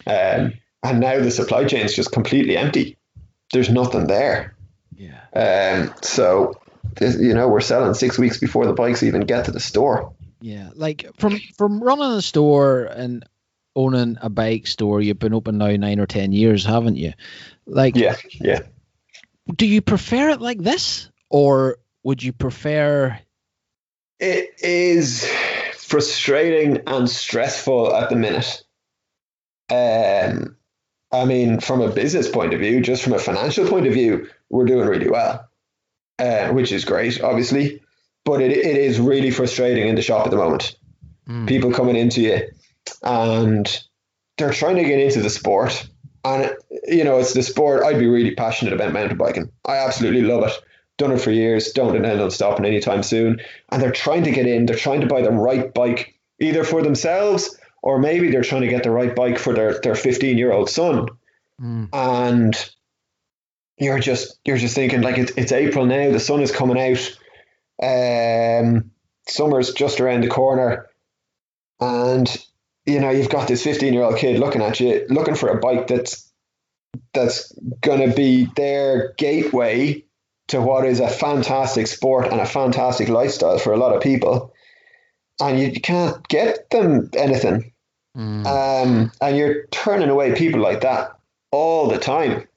[0.06, 2.98] Um, and now the supply chain is just completely empty.
[3.52, 4.56] There's nothing there.
[4.96, 5.20] Yeah.
[5.34, 6.54] Um, so,
[7.02, 10.14] you know, we're selling six weeks before the bikes even get to the store.
[10.42, 13.26] Yeah, like from from running the store and
[13.80, 17.14] owning a bike store, you've been open now nine or ten years, haven't you?
[17.66, 18.60] Like, yeah, yeah.
[19.56, 23.18] Do you prefer it like this, or would you prefer?
[24.20, 25.26] It is
[25.78, 28.64] frustrating and stressful at the minute.
[29.72, 30.58] Um,
[31.12, 34.28] I mean, from a business point of view, just from a financial point of view,
[34.50, 35.48] we're doing really well,
[36.20, 37.82] uh, which is great, obviously.
[38.26, 40.76] But it, it is really frustrating in the shop at the moment.
[41.28, 41.48] Mm.
[41.48, 42.50] People coming into you
[43.04, 43.84] and
[44.38, 45.88] they're trying to get into the sport.
[46.24, 46.54] And,
[46.88, 47.84] you know, it's the sport.
[47.84, 49.52] I'd be really passionate about mountain biking.
[49.66, 50.54] I absolutely love it.
[50.98, 51.72] Done it for years.
[51.72, 53.42] Don't intend on stopping anytime soon.
[53.70, 54.66] And they're trying to get in.
[54.66, 58.68] They're trying to buy the right bike, either for themselves or maybe they're trying to
[58.68, 61.08] get the right bike for their their 15 year old son
[61.62, 61.90] mm.
[61.94, 62.72] and
[63.78, 67.18] you're just you're just thinking like it's, it's april now the sun is coming out
[67.82, 68.92] um
[69.28, 70.88] summer's just around the corner
[71.80, 72.46] and
[72.90, 75.60] you know you've got this 15 year old kid looking at you looking for a
[75.60, 76.30] bike that's
[77.14, 80.04] that's going to be their gateway
[80.48, 84.54] to what is a fantastic sport and a fantastic lifestyle for a lot of people
[85.40, 87.72] and you can't get them anything.
[88.18, 88.46] Mm.
[88.46, 91.18] Um, and you're turning away people like that
[91.52, 92.48] all the time.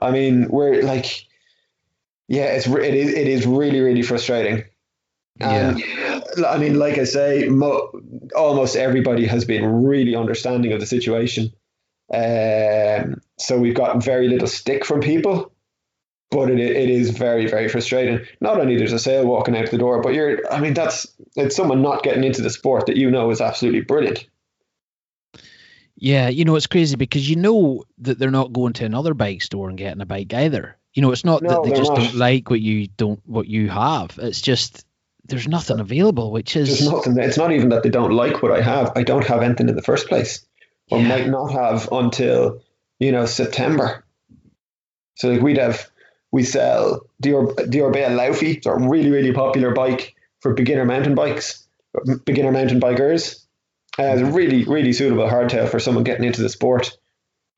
[0.00, 1.26] I mean, we're like,
[2.28, 4.64] yeah, it's it is it is really really frustrating.
[5.40, 6.20] And, yeah.
[6.48, 7.90] I mean, like I say, mo-
[8.34, 11.52] almost everybody has been really understanding of the situation.
[12.12, 15.52] Um, so we've got very little stick from people
[16.30, 19.78] but it, it is very very frustrating not only there's a sale walking out the
[19.78, 23.10] door but you're i mean that's it's someone not getting into the sport that you
[23.10, 24.26] know is absolutely brilliant
[25.96, 29.42] yeah you know it's crazy because you know that they're not going to another bike
[29.42, 31.98] store and getting a bike either you know it's not no, that they just not.
[31.98, 34.85] don't like what you don't what you have it's just
[35.28, 38.52] there's nothing available which is there's nothing it's not even that they don't like what
[38.52, 40.46] i have i don't have anything in the first place
[40.90, 41.08] or yeah.
[41.08, 42.60] might not have until
[42.98, 44.04] you know september
[45.16, 45.90] so like we'd have
[46.32, 47.30] we sell the,
[47.66, 48.56] the Orbea Laufey.
[48.56, 51.66] It's a really, really popular bike for beginner mountain bikes,
[52.24, 53.44] beginner mountain bikers.
[53.98, 56.98] Uh, it's a really, really suitable hardtail for someone getting into the sport.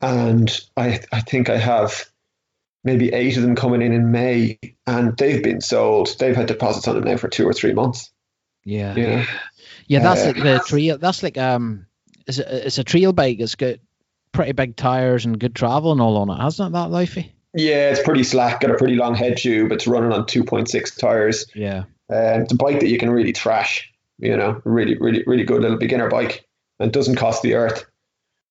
[0.01, 2.05] And I, I think I have
[2.85, 6.15] maybe eight of them coming in in May, and they've been sold.
[6.19, 8.11] They've had deposits on them now for two or three months.
[8.65, 9.27] Yeah, yeah,
[9.87, 10.01] yeah.
[10.01, 10.99] That's uh, like the trail.
[10.99, 11.87] That's like um,
[12.27, 13.41] it's a, it's a trail bike.
[13.41, 13.77] It's got
[14.33, 16.73] pretty big tires and good travel and all on it, hasn't it?
[16.73, 17.31] That Laufey.
[17.55, 18.61] Yeah, it's pretty slack.
[18.61, 19.73] Got a pretty long head tube.
[19.73, 21.47] It's running on 2.6 tires.
[21.55, 21.85] Yeah.
[22.11, 23.91] Um, it's a bike that you can really trash.
[24.19, 26.45] You know, really, really, really good little beginner bike,
[26.81, 27.87] and doesn't cost the earth.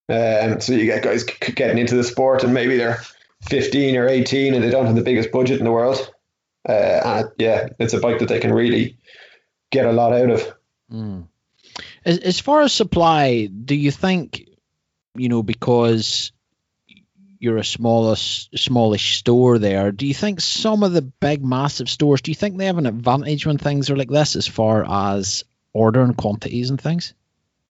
[0.10, 3.02] Um, so you get guys getting into the sport, and maybe they're
[3.44, 6.12] 15 or 18, and they don't have the biggest budget in the world.
[6.68, 8.98] Uh, and yeah, it's a bike that they can really
[9.72, 10.54] get a lot out of.
[10.92, 11.28] Mm.
[12.06, 14.48] As, as far as supply, do you think,
[15.16, 16.32] you know, because
[17.40, 19.92] you're a smallish smallish store there.
[19.92, 22.86] Do you think some of the big massive stores do you think they have an
[22.86, 27.14] advantage when things are like this as far as ordering quantities and things?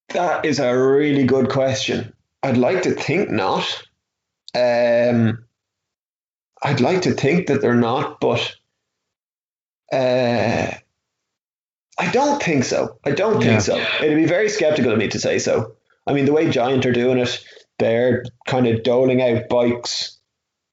[0.10, 2.14] That is a really good question.
[2.42, 3.84] I'd like to think not.
[4.56, 5.44] Um,
[6.64, 8.56] I'd like to think that they're not, but
[9.92, 10.72] uh,
[12.00, 12.98] I don't think so.
[13.04, 13.60] I don't yeah.
[13.60, 14.04] think so.
[14.04, 15.76] It'd be very skeptical of me to say so.
[16.06, 17.44] I mean, the way Giant are doing it,
[17.80, 20.18] they're kind of doling out bikes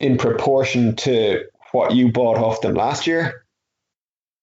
[0.01, 3.45] in proportion to what you bought off them last year,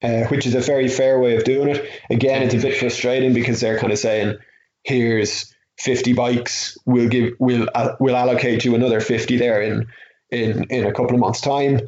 [0.04, 1.90] uh, which is a very fair way of doing it.
[2.10, 4.38] Again, it's a bit frustrating because they're kind of saying,
[4.84, 6.78] "Here's 50 bikes.
[6.86, 9.88] We'll give we'll uh, we'll allocate you another 50 there in
[10.32, 11.82] in in a couple of months' time."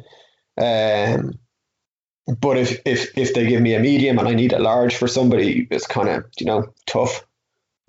[0.56, 1.38] Um,
[2.26, 5.08] but if if if they give me a medium and I need a large for
[5.08, 7.26] somebody, it's kind of you know tough.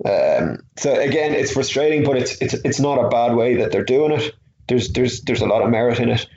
[0.04, 3.86] Um, so again, it's frustrating, but it's it's it's not a bad way that they're
[3.86, 4.34] doing it.
[4.68, 6.28] There's there's there's a lot of merit in it.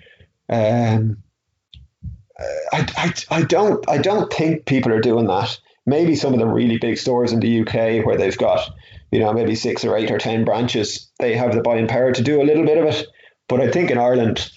[0.48, 1.22] Um,
[2.72, 5.59] I, I, I don't I don't think people are doing that.
[5.87, 8.70] Maybe some of the really big stores in the UK where they've got
[9.11, 12.22] you know maybe six or eight or ten branches, they have the buying power to
[12.22, 13.07] do a little bit of it.
[13.48, 14.50] But I think in Ireland,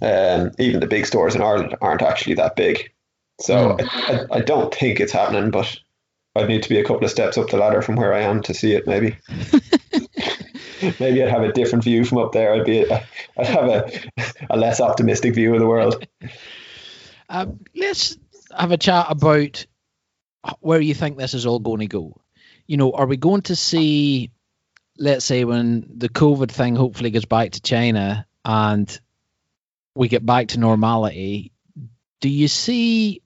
[0.00, 2.92] um, even the big stores in Ireland aren't actually that big.
[3.40, 3.88] So mm.
[3.92, 5.78] I, I, I don't think it's happening, but
[6.34, 8.42] I'd need to be a couple of steps up the ladder from where I am
[8.42, 8.86] to see it.
[8.86, 9.16] Maybe.
[11.00, 12.54] maybe I'd have a different view from up there.
[12.54, 13.06] I'd be, a,
[13.36, 13.90] I'd have a,
[14.50, 16.06] a less optimistic view of the world.
[17.28, 18.16] Um, let's
[18.56, 19.66] have a chat about
[20.60, 22.20] where you think this is all going to go.
[22.66, 24.30] You know, are we going to see
[24.98, 29.00] let's say when the COVID thing hopefully goes back to China and
[29.94, 31.52] we get back to normality,
[32.20, 33.20] do you see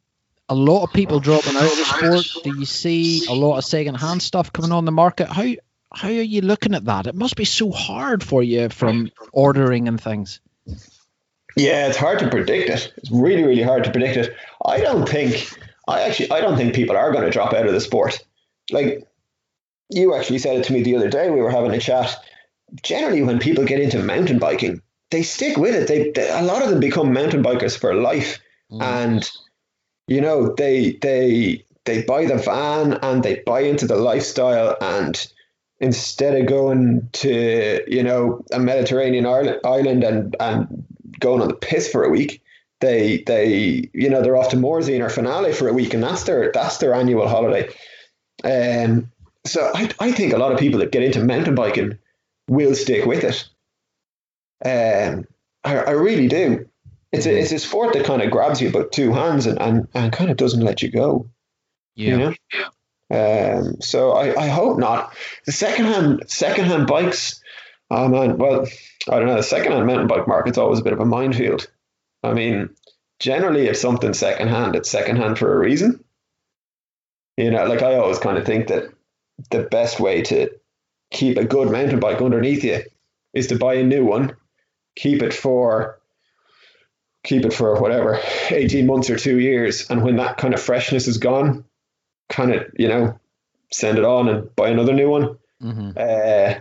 [0.49, 2.45] a lot of people dropping out of the sport?
[2.45, 5.29] Do you see a lot of second-hand stuff coming on the market?
[5.29, 5.45] How
[5.95, 7.07] how are you looking at that?
[7.07, 10.41] It must be so hard for you from ordering and things.
[11.55, 12.93] Yeah, it's hard to predict it.
[12.97, 14.35] It's really, really hard to predict it.
[14.65, 15.57] I don't think
[15.87, 18.25] I actually I don't think people are going to drop out of the sport.
[18.71, 19.07] Like
[19.91, 21.31] you actually said it to me the other day.
[21.31, 22.17] We were having a chat.
[22.83, 24.81] Generally, when people get into mountain biking,
[25.13, 25.87] they stick with it.
[25.87, 28.83] They, they a lot of them become mountain bikers for life, mm.
[28.83, 29.31] and
[30.09, 35.33] you know they they they buy the van and they buy into the lifestyle and
[35.79, 40.85] instead of going to you know a Mediterranean island and and
[41.21, 42.43] going on the piss for a week,
[42.81, 46.25] they they you know they're off to Morzine or Finale for a week, and that's
[46.25, 47.69] their that's their annual holiday.
[48.45, 49.13] Um,
[49.45, 51.99] so I I think a lot of people that get into mountain biking
[52.49, 53.47] will stick with it.
[54.65, 55.25] Um,
[55.65, 56.69] I, I really do.
[57.13, 57.39] It's a mm-hmm.
[57.39, 60.31] it's a sport that kind of grabs you by two hands and, and, and kind
[60.31, 61.29] of doesn't let you go.
[61.95, 62.11] Yeah.
[62.11, 62.35] You know?
[63.13, 65.15] Um, so I, I hope not.
[65.45, 67.43] The secondhand secondhand bikes,
[67.91, 68.67] oh man, well,
[69.09, 69.37] I don't know.
[69.37, 71.69] The secondhand mountain bike market's always a bit of a minefield.
[72.23, 72.71] I mean,
[73.19, 76.03] generally, if something's secondhand, it's secondhand for a reason.
[77.37, 78.91] You know, like I always kind of think that
[79.51, 80.51] the best way to
[81.11, 82.83] keep a good mountain bike underneath you
[83.35, 84.37] is to buy a new one,
[84.95, 85.99] keep it for
[87.25, 91.07] keep it for whatever 18 months or two years and when that kind of freshness
[91.07, 91.65] is gone
[92.29, 93.19] kind of you know
[93.71, 95.91] send it on and buy another new one mm-hmm.
[95.97, 96.61] uh,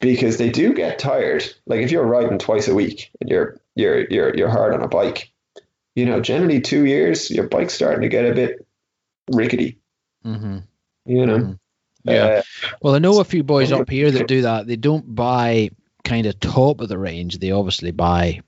[0.00, 4.06] because they do get tired like if you're riding twice a week and you're you're
[4.08, 5.30] you're you're hard on a bike
[5.94, 8.66] you know generally two years your bike's starting to get a bit
[9.32, 9.78] rickety
[10.24, 10.58] mm-hmm.
[11.04, 11.52] you know mm-hmm.
[12.06, 12.24] Yeah.
[12.24, 12.42] Uh,
[12.80, 14.66] well, I know a few boys up here that do that.
[14.66, 15.70] They don't buy
[16.06, 17.38] kind of top of the range.
[17.38, 18.40] They obviously buy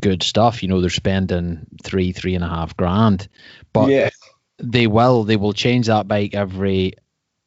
[0.00, 0.62] good stuff.
[0.62, 3.28] You know, they're spending three, three and a half grand,
[3.72, 4.10] but yeah.
[4.58, 6.94] they will they will change that bike every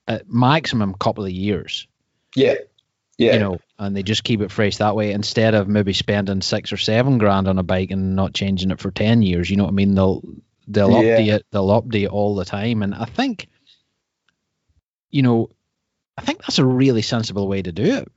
[0.08, 1.88] uh, maximum couple of years.
[2.36, 2.56] Yeah.
[3.18, 3.34] Yeah.
[3.34, 6.74] You know, and they just keep it fresh that way instead of maybe spending six
[6.74, 9.50] or seven grand on a bike and not changing it for ten years.
[9.50, 9.96] You know what I mean?
[9.96, 10.22] They'll
[10.68, 11.20] they'll yeah.
[11.20, 12.82] update they'll update all the time.
[12.84, 13.48] And I think
[15.12, 15.52] you know,
[16.18, 18.12] I think that's a really sensible way to do it.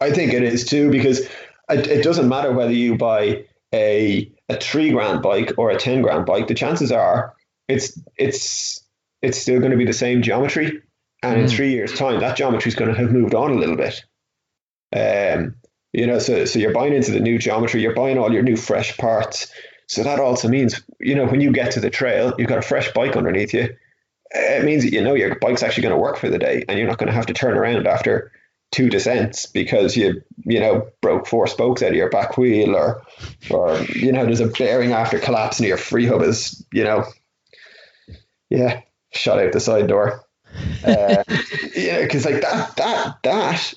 [0.00, 1.20] I think it is too because
[1.68, 6.02] it, it doesn't matter whether you buy a a three grand bike or a ten
[6.02, 6.48] grand bike.
[6.48, 7.34] The chances are
[7.68, 8.82] it's it's
[9.22, 10.82] it's still going to be the same geometry,
[11.22, 11.42] and mm.
[11.42, 14.04] in three years' time, that geometry is going to have moved on a little bit.
[14.92, 15.56] Um,
[15.92, 18.56] you know, so so you're buying into the new geometry, you're buying all your new
[18.56, 19.52] fresh parts.
[19.86, 22.62] So that also means, you know, when you get to the trail, you've got a
[22.62, 23.76] fresh bike underneath you
[24.32, 26.78] it means that you know your bike's actually going to work for the day and
[26.78, 28.30] you're not going to have to turn around after
[28.72, 33.02] two descents because you you know broke four spokes out of your back wheel or
[33.50, 37.04] or you know there's a bearing after collapse and your free hub is you know
[38.48, 38.80] yeah
[39.12, 40.24] shot out the side door.
[40.84, 41.22] Uh,
[41.76, 43.74] you know because like that that that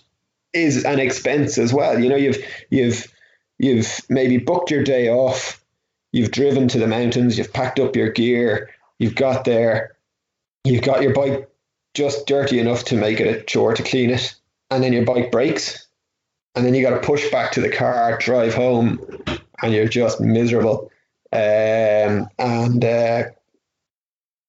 [0.54, 2.00] is an expense as well.
[2.00, 2.38] You know you've
[2.70, 3.12] you've
[3.58, 5.64] you've maybe booked your day off
[6.12, 9.96] you've driven to the mountains you've packed up your gear you've got there
[10.64, 11.50] you've got your bike
[11.94, 14.36] just dirty enough to make it a chore to clean it,
[14.74, 15.88] and then your bike breaks,
[16.56, 19.00] and then you got to push back to the car, drive home,
[19.62, 20.92] and you're just miserable.
[21.32, 23.24] Um, and uh,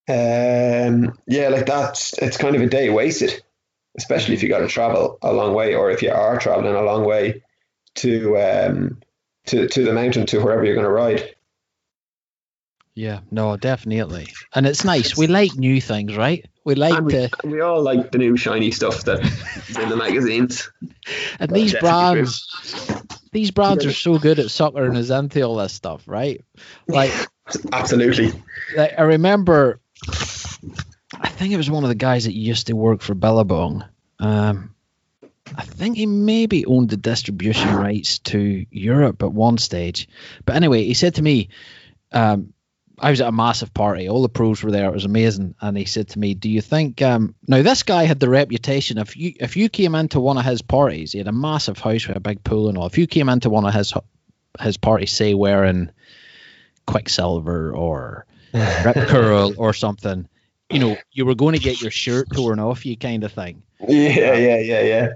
[0.09, 3.43] um, yeah, like that's it's kind of a day wasted,
[3.97, 6.83] especially if you got to travel a long way, or if you are traveling a
[6.83, 7.43] long way
[7.97, 9.01] to um,
[9.47, 11.35] to to the mountain to wherever you're going to ride.
[12.95, 14.29] Yeah, no, definitely.
[14.55, 15.17] And it's nice.
[15.17, 16.47] We like new things, right?
[16.65, 20.71] We like we, the we all like the new shiny stuff that's in the magazines.
[21.41, 22.47] And these brands
[23.33, 26.43] these brands are so good at suckering us into all this stuff, right?
[26.87, 27.13] Like
[27.73, 28.33] Absolutely.
[28.77, 33.03] Like I remember I think it was one of the guys that used to work
[33.03, 33.85] for Billabong.
[34.21, 34.75] Um
[35.57, 40.09] I think he maybe owned the distribution rights to Europe at one stage.
[40.47, 41.51] But anyway, he said to me,
[42.13, 42.54] um,
[42.99, 44.09] I was at a massive party.
[44.09, 44.87] All the pros were there.
[44.87, 45.55] It was amazing.
[45.61, 48.99] And he said to me, "Do you think?" Um, now this guy had the reputation.
[48.99, 52.07] If you if you came into one of his parties, he had a massive house
[52.07, 52.87] with a big pool and all.
[52.87, 53.93] If you came into one of his
[54.61, 55.91] his parties, say wearing
[56.87, 60.29] Quiksilver or Rip Curl or something,
[60.71, 63.63] you know, you were going to get your shirt torn off you, kind of thing.
[63.89, 65.09] Yeah, yeah, yeah, yeah.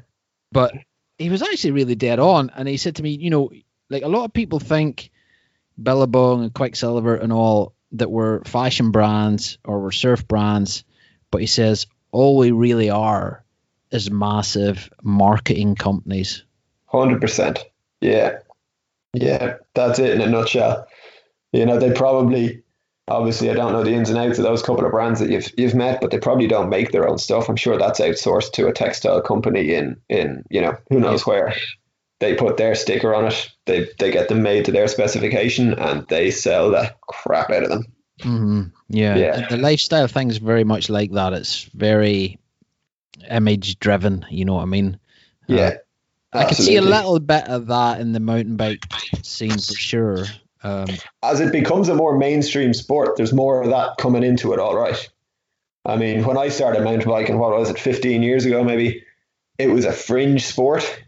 [0.51, 0.75] But
[1.19, 3.51] he was actually really dead on, and he said to me, you know,
[3.89, 5.11] like a lot of people think
[5.81, 10.85] Billabong and Quiksilver and all that were fashion brands or were surf brands,
[11.31, 13.45] but he says all we really are
[13.91, 16.45] is massive marketing companies.
[16.87, 17.65] Hundred percent.
[18.01, 18.39] Yeah,
[19.13, 20.87] yeah, that's it in a nutshell.
[21.53, 22.63] You know, they probably,
[23.07, 25.51] obviously, I don't know the ins and outs of those couple of brands that you've
[25.57, 27.49] you've met, but they probably don't make their own stuff.
[27.49, 31.55] I'm sure that's outsourced to a textile company in in you know who knows where.
[32.21, 33.51] They put their sticker on it.
[33.67, 37.69] They they get them made to their specification, and they sell the crap out of
[37.69, 37.87] them.
[38.21, 38.63] Mm-hmm.
[38.89, 39.17] Yeah.
[39.17, 39.49] Yeah.
[39.49, 41.33] the lifestyle thing's very much like that.
[41.33, 42.39] It's very
[43.31, 44.27] image driven.
[44.31, 44.99] You know what I mean?
[45.49, 45.75] Uh, Yeah,
[46.33, 48.85] I can see a little bit of that in the mountain bike
[49.23, 50.25] scene for sure.
[50.63, 50.89] Um,
[51.23, 54.77] as it becomes a more mainstream sport, there's more of that coming into it, all
[54.77, 55.09] right.
[55.87, 59.05] I mean, when I started mountain biking, what was it, 15 years ago, maybe,
[59.57, 61.03] it was a fringe sport.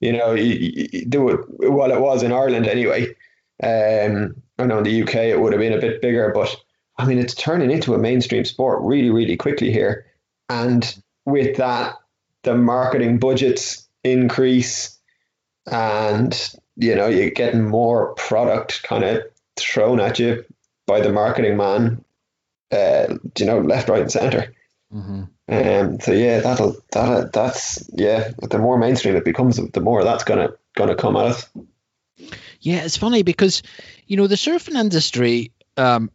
[0.00, 3.06] You know, do it, well, it was in Ireland anyway.
[3.62, 6.54] Um, I know in the UK it would have been a bit bigger, but
[6.98, 10.06] I mean, it's turning into a mainstream sport really, really quickly here.
[10.48, 10.94] And
[11.24, 11.96] with that,
[12.42, 14.98] the marketing budgets increase
[15.66, 19.22] and you know you're getting more product kind of
[19.56, 20.44] thrown at you
[20.86, 22.04] by the marketing man
[22.70, 23.06] uh
[23.38, 24.54] you know left right and center
[24.94, 25.28] mhm.
[25.48, 30.24] Um so yeah that'll that that's yeah the more mainstream it becomes the more that's
[30.24, 31.48] gonna gonna come at us.
[32.60, 33.62] Yeah, it's funny because
[34.06, 36.10] you know the surfing industry, um,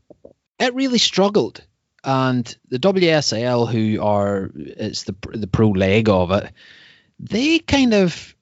[0.60, 1.62] it really struggled,
[2.04, 6.52] and the WSL, who are it's the the pro leg of it,
[7.20, 8.36] they kind of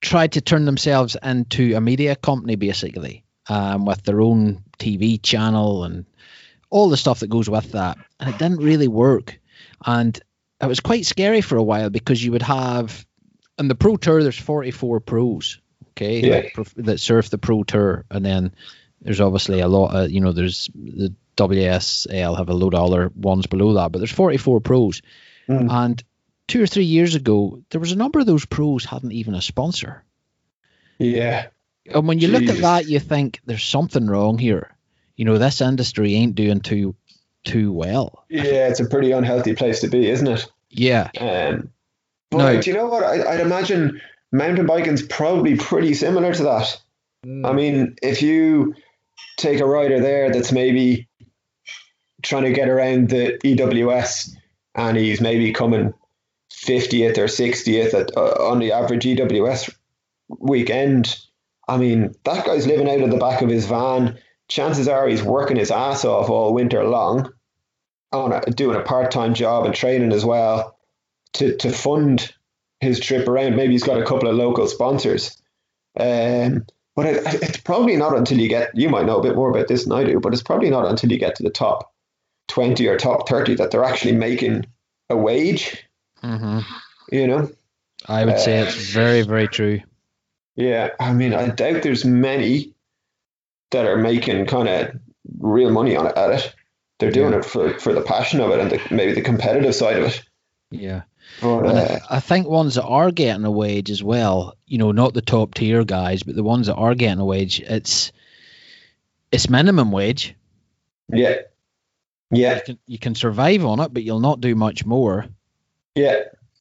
[0.00, 5.84] tried to turn themselves into a media company basically, um, with their own TV channel
[5.84, 6.06] and
[6.70, 9.38] all the stuff that goes with that, and it didn't really work,
[9.84, 10.20] and
[10.60, 13.06] it was quite scary for a while because you would have
[13.58, 15.58] on the pro tour there's 44 pros
[15.90, 16.48] okay Yeah.
[16.54, 18.04] prof- that surf the pro tour.
[18.10, 18.52] And then
[19.02, 23.10] there's obviously a lot of you know there's the WSL have a load of other
[23.14, 25.02] ones below that but there's 44 pros.
[25.48, 25.68] Mm.
[25.70, 26.04] and
[26.46, 29.42] two or three years ago there was a number of those pros hadn't even a
[29.42, 30.04] sponsor.
[30.98, 31.46] Yeah.
[31.86, 34.74] And when you look at that you think there's something wrong here.
[35.16, 36.94] You know this industry ain't doing too
[37.44, 38.24] too well.
[38.28, 40.50] Yeah it's a pretty unhealthy place to be isn't it?
[40.70, 41.10] Yeah.
[41.18, 41.70] Um
[42.30, 42.60] but No.
[42.60, 43.02] do you know what?
[43.02, 44.00] I, i'd imagine
[44.32, 46.80] mountain biking's probably pretty similar to that.
[47.24, 48.74] I mean, if you
[49.36, 51.06] take a rider there that's maybe
[52.22, 54.30] trying to get around the EWS
[54.74, 55.92] and he's maybe coming
[56.50, 59.74] 50th or 60th at, uh, on the average EWS
[60.38, 61.16] weekend,
[61.68, 64.18] I mean, that guy's living out of the back of his van.
[64.50, 67.32] Chances are he's working his ass off all winter long
[68.12, 70.76] on a, doing a part-time job and training as well
[71.34, 72.34] to, to fund
[72.80, 73.56] his trip around.
[73.56, 75.40] Maybe he's got a couple of local sponsors.
[75.98, 79.50] Um, but it, it's probably not until you get, you might know a bit more
[79.50, 81.92] about this than I do, but it's probably not until you get to the top
[82.48, 84.66] 20 or top 30 that they're actually making
[85.08, 85.84] a wage,
[86.20, 86.60] hmm
[87.10, 87.50] you know?
[88.06, 89.80] i would say it's very very true
[90.56, 90.90] Yeah.
[90.98, 92.74] I mean, I doubt there's many
[93.70, 95.00] that are making kind of
[95.38, 96.54] real money on it at it.
[96.98, 99.96] They're doing it for, for the passion of it and the, maybe the competitive side
[99.98, 100.22] of it.
[100.70, 101.02] yeah
[101.40, 104.92] But, uh, I, I think ones that are getting a wage as well, you know,
[104.92, 108.12] not the top tier guys, but the ones that are getting a wage, it's
[109.32, 110.34] it's minimum wage.
[111.08, 111.36] yeah.
[112.32, 112.56] Yeah.
[112.56, 115.26] You can you can survive on it, but you'll not do much more.
[115.96, 116.20] Yeah,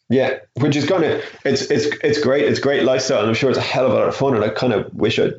[0.10, 2.46] yeah, which is kind of it's it's it's great.
[2.46, 4.36] It's great lifestyle, and I'm sure it's a hell of a lot of fun.
[4.36, 5.36] And I kind of wish I'd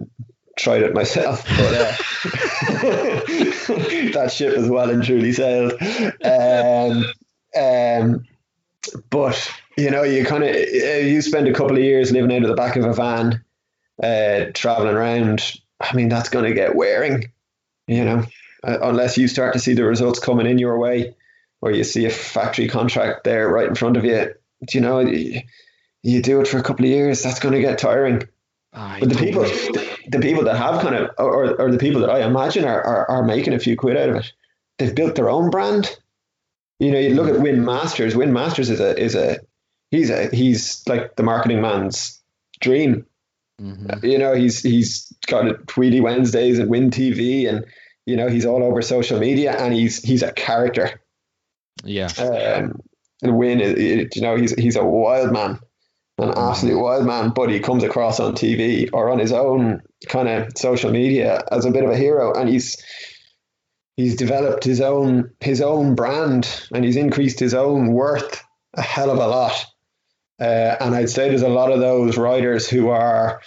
[0.61, 1.97] tried it myself, but uh,
[4.13, 5.73] that ship is well and truly sailed.
[6.25, 7.05] Um,
[7.61, 8.27] um,
[9.11, 12.49] but you know, you kind of you spend a couple of years living out of
[12.49, 13.45] the back of a van,
[14.03, 15.61] uh, traveling around.
[15.81, 17.33] I mean, that's gonna get wearing,
[17.87, 18.25] you know,
[18.63, 21.15] uh, unless you start to see the results coming in your way
[21.61, 24.35] or you see a factory contract there right in front of you,
[24.65, 25.43] Do you know, you,
[26.03, 28.23] you do it for a couple of years, that's going to get tiring.
[28.73, 32.01] Aye, But the people, the, the people that have kind of, or, or the people
[32.03, 34.33] that I imagine are, are, are making a few quid out of it,
[34.79, 35.97] they've built their own brand.
[36.79, 38.15] You know, you look at Wyn Masters.
[38.17, 39.39] Wyn Masters is a is a
[39.91, 42.21] he's a he's like the marketing man's
[42.61, 43.07] dream.
[43.61, 44.03] Mhm.
[44.03, 47.67] You know, he's he's got Tweety Wednesdays and Wyn TV, and
[48.07, 51.03] you know he's all over social media, and he's he's a character.
[51.85, 52.07] Yeah.
[52.19, 52.81] Um,
[53.23, 55.61] and Wyn, you know, he's he's a wild man,
[56.23, 57.31] an absolute wild man.
[57.31, 61.65] But he comes across on TV or on his own kind of social media as
[61.65, 62.83] a bit of a hero, and he's
[63.97, 68.43] he's developed his own his own brand, and he's increased his own worth
[68.75, 69.67] a hell of a lot.
[70.41, 73.43] Uh, and I'd say there's a lot of those riders who are,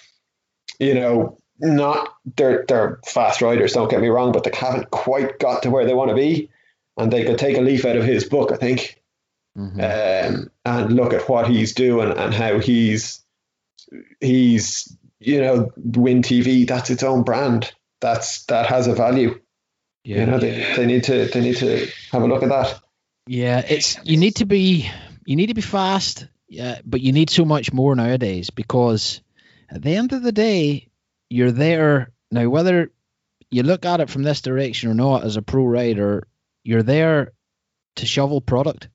[0.80, 3.74] you know, not they're they're fast riders.
[3.74, 6.50] Don't get me wrong, but they haven't quite got to where they want to be
[6.98, 9.02] and they could take a leaf out of his book, I think.
[9.58, 10.34] Mm-hmm.
[10.36, 13.22] um, and look at what he's doing and how he's
[14.20, 16.68] he's you know Wyn TV.
[16.68, 17.72] That's its own brand.
[18.02, 19.40] That's that has a value.
[20.04, 22.82] Yeah, you know they, they need to they need to have a look at that.
[23.28, 24.90] Yeah, it's you need to be
[25.26, 26.28] you need to be fast.
[26.48, 29.22] Yeah, but you need so much more nowadays because
[29.70, 30.90] at the end of the day,
[31.30, 32.50] you're there now.
[32.50, 32.92] Whether
[33.50, 36.28] you look at it from this direction or not, as a pro rider,
[36.64, 37.34] you're there
[37.98, 38.90] to shovel product.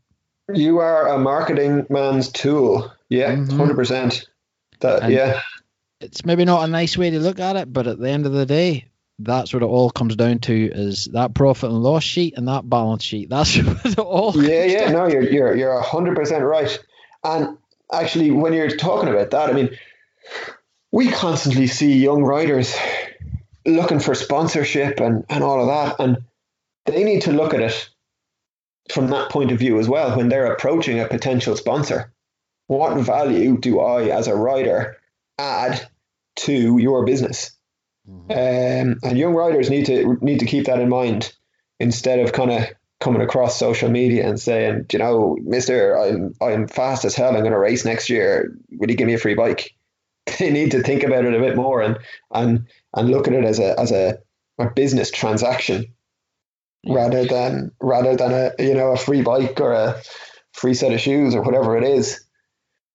[0.53, 2.91] You are a marketing man's tool.
[3.09, 3.75] Yeah, 100 mm-hmm.
[3.75, 4.27] percent.
[4.81, 5.41] That and yeah.
[6.01, 8.33] It's maybe not a nice way to look at it, but at the end of
[8.33, 8.89] the day,
[9.19, 12.69] that's what it all comes down to is that profit and loss sheet and that
[12.69, 13.29] balance sheet.
[13.31, 14.33] That's what it all.
[14.37, 16.79] Yeah, yeah, no, you're you're you're hundred percent right.
[17.25, 17.59] And
[17.93, 19.77] actually, when you're talking about that, I mean,
[20.93, 22.77] we constantly see young writers
[23.67, 26.19] looking for sponsorship and and all of that, and
[26.87, 27.91] they need to look at it
[28.93, 32.13] from that point of view as well when they're approaching a potential sponsor.
[32.67, 34.99] What value do I, as a rider,
[35.39, 35.89] add
[36.37, 37.53] to your business?
[38.09, 38.31] Mm-hmm.
[38.31, 41.35] Um, and young riders need to need to keep that in mind
[41.79, 42.65] instead of kind of
[43.01, 47.35] coming across social media and saying, you know, Mister, I'm I'm fast as hell.
[47.35, 48.57] I'm going to race next year.
[48.73, 49.75] Will you give me a free bike?
[50.39, 51.99] They need to think about it a bit more and
[52.31, 54.19] and and look at it as a as a,
[54.59, 55.95] a business transaction
[56.87, 60.01] rather than rather than a you know a free bike or a
[60.53, 62.25] free set of shoes or whatever it is.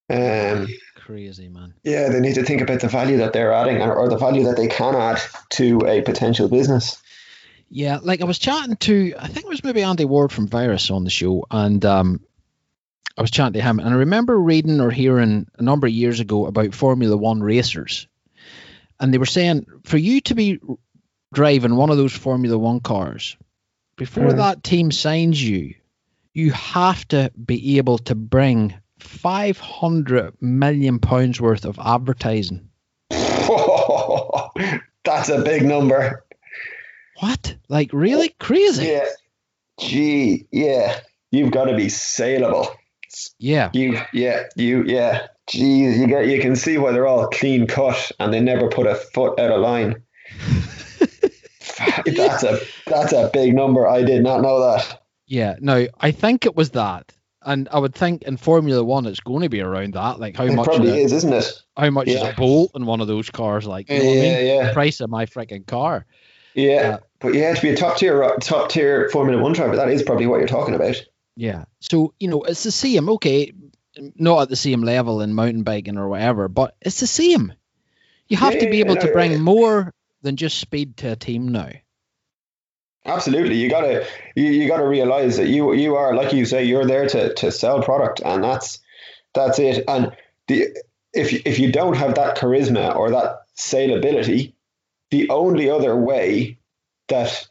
[0.09, 1.73] Um, crazy, man.
[1.83, 4.45] Yeah, they need to think about the value that they're adding or, or the value
[4.45, 5.21] that they can add
[5.51, 7.01] to a potential business.
[7.69, 10.91] Yeah, like I was chatting to, I think it was maybe Andy Ward from Virus
[10.91, 12.21] on the show, and um,
[13.17, 16.19] I was chatting to him, and I remember reading or hearing a number of years
[16.19, 18.07] ago about Formula One racers,
[18.99, 20.59] and they were saying for you to be
[21.33, 23.37] driving one of those Formula One cars,
[23.95, 24.37] before mm.
[24.37, 25.75] that team signs you,
[26.33, 32.69] you have to be able to bring 500 million pounds worth of advertising.
[33.09, 33.49] that's
[35.29, 36.25] a big number.
[37.19, 37.55] What?
[37.69, 38.87] Like really crazy?
[38.87, 39.05] Yeah.
[39.79, 40.99] Gee, yeah.
[41.31, 42.69] You've got to be saleable.
[43.37, 43.69] Yeah.
[43.73, 45.27] You yeah, you yeah.
[45.47, 48.87] Geez, you get you can see why they're all clean cut and they never put
[48.87, 50.01] a foot out of line.
[52.05, 53.87] that's a that's a big number.
[53.87, 55.01] I did not know that.
[55.25, 57.13] Yeah, no, I think it was that
[57.45, 60.19] and I would think in Formula One it's going to be around that.
[60.19, 61.51] Like how it much probably is, isn't it?
[61.77, 62.15] How much yeah.
[62.15, 63.65] is a bolt in one of those cars?
[63.65, 64.47] Like you know yeah, I mean?
[64.47, 64.67] yeah.
[64.67, 66.05] The price of my freaking car.
[66.53, 69.89] Yeah, uh, but yeah, to be a top tier top tier Formula One driver, that
[69.89, 70.95] is probably what you're talking about.
[71.35, 71.65] Yeah.
[71.79, 73.09] So you know, it's the same.
[73.09, 73.53] Okay,
[74.15, 77.53] not at the same level in mountain biking or whatever, but it's the same.
[78.27, 79.93] You have yeah, to be able to bring more
[80.23, 81.69] than just speed to a team now.
[83.05, 86.85] Absolutely, you gotta you, you gotta realize that you you are like you say you're
[86.85, 88.79] there to to sell product, and that's
[89.33, 89.83] that's it.
[89.87, 90.15] And
[90.47, 90.69] the
[91.13, 94.53] if if you don't have that charisma or that saleability,
[95.11, 96.57] the only other way
[97.09, 97.47] that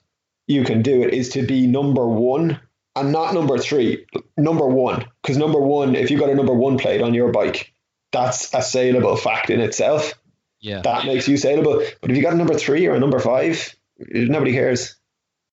[0.46, 2.58] you can do it is to be number one
[2.96, 4.06] and not number three,
[4.36, 5.06] number one.
[5.22, 7.72] Because number one, if you got a number one plate on your bike,
[8.10, 10.14] that's a saleable fact in itself.
[10.62, 11.84] Yeah, that makes you saleable.
[12.00, 14.96] But if you got a number three or a number five, nobody cares.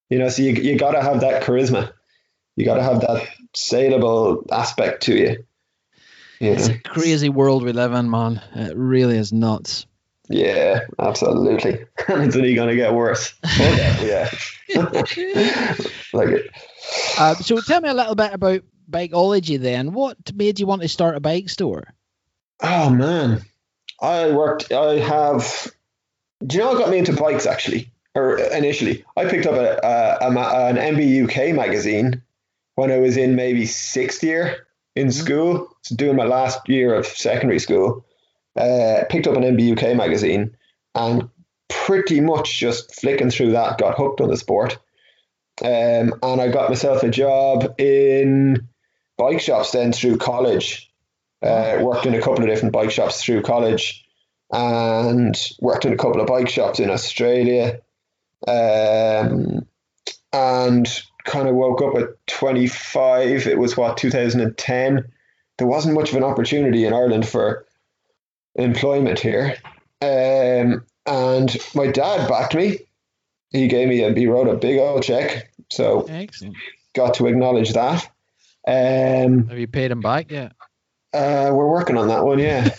[0.10, 1.92] You know, so you you got to have that charisma.
[2.56, 5.44] You got to have that saleable aspect to you.
[6.40, 6.76] you it's know?
[6.76, 8.42] a crazy world we live in, man.
[8.54, 9.86] It really is nuts.
[10.30, 11.86] Yeah, absolutely.
[12.08, 13.34] And it's only going to get worse.
[13.60, 14.30] yeah.
[16.14, 16.52] like it.
[17.18, 19.92] Uh, so tell me a little bit about Bikeology then.
[19.92, 21.94] What made you want to start a bike store?
[22.62, 23.42] Oh, man.
[24.02, 25.72] I worked, I have,
[26.46, 27.92] do you know what got me into bikes actually?
[28.16, 32.22] or initially, I picked up a, a, a, an MBUK magazine
[32.76, 35.26] when I was in maybe sixth year in mm-hmm.
[35.26, 38.06] school, so doing my last year of secondary school.
[38.56, 40.56] Uh, picked up an MBUK magazine
[40.96, 41.30] and
[41.70, 44.78] pretty much just flicking through that, got hooked on the sport.
[45.64, 48.68] Um, and I got myself a job in
[49.18, 50.89] bike shops then through college.
[51.42, 54.06] Uh, worked in a couple of different bike shops through college
[54.52, 57.80] and worked in a couple of bike shops in Australia
[58.48, 59.66] um,
[60.34, 63.48] and kind of woke up at 25.
[63.48, 65.12] It was what 2010.
[65.58, 67.66] There wasn't much of an opportunity in Ireland for
[68.56, 69.58] employment here,
[70.02, 72.80] um, and my dad backed me.
[73.52, 76.56] He gave me a he wrote a big old check, so Excellent.
[76.96, 78.10] got to acknowledge that.
[78.66, 80.54] Um, Have you paid him back yet?
[81.14, 82.70] Uh, we're working on that one, yeah.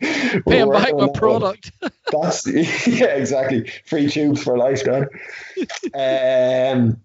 [0.48, 1.72] Paying back my product.
[2.12, 2.46] That's
[2.86, 3.70] yeah, exactly.
[3.86, 5.08] Free tubes for life, man.
[5.94, 7.00] um,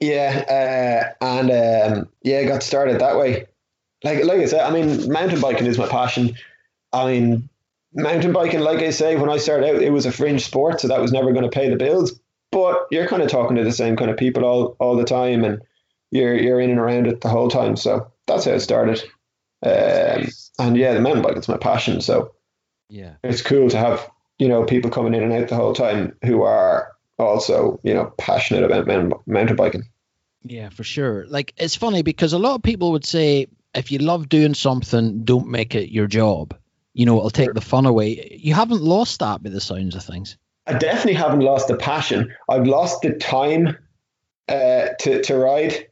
[0.00, 1.50] Yeah, uh, and
[1.98, 3.46] um, yeah, got started that way.
[4.04, 6.36] Like like I said, I mean, mountain biking is my passion.
[6.92, 7.48] I mean,
[7.94, 10.88] mountain biking, like I say, when I started out, it was a fringe sport, so
[10.88, 12.18] that was never going to pay the bills.
[12.52, 15.44] But you're kind of talking to the same kind of people all, all the time,
[15.44, 15.62] and
[16.10, 17.76] you're you're in and around it the whole time.
[17.76, 19.02] So that's how it started.
[19.62, 20.26] Um,
[20.58, 22.00] and yeah, the mountain bike is my passion.
[22.00, 22.32] So
[22.88, 23.14] Yeah.
[23.24, 24.08] it's cool to have
[24.38, 28.12] you know people coming in and out the whole time who are also you know
[28.18, 28.86] passionate about
[29.26, 29.88] mountain, biking.
[30.44, 31.26] Yeah, for sure.
[31.28, 35.24] Like it's funny because a lot of people would say if you love doing something,
[35.24, 36.56] don't make it your job.
[36.94, 38.38] You know, it'll take the fun away.
[38.40, 40.38] You haven't lost that by the sounds of things.
[40.66, 42.34] I definitely haven't lost the passion.
[42.48, 43.76] I've lost the time
[44.48, 45.88] uh, to to ride.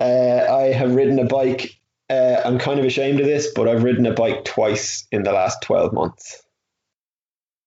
[0.00, 1.78] Uh, I have ridden a bike.
[2.08, 5.32] Uh, I'm kind of ashamed of this, but I've ridden a bike twice in the
[5.32, 6.42] last twelve months.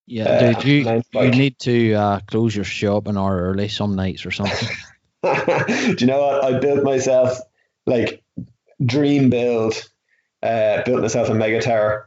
[0.07, 3.95] Yeah, Uh, dude, you you need to uh, close your shop an hour early some
[3.95, 4.69] nights or something.
[5.23, 6.43] Do you know what?
[6.43, 7.38] I built myself
[7.86, 8.23] like
[8.84, 9.88] dream build.
[10.41, 12.05] Uh, built myself a Megatower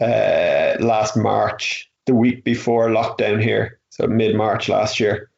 [0.00, 5.30] uh, last March, the week before lockdown here, so mid March last year,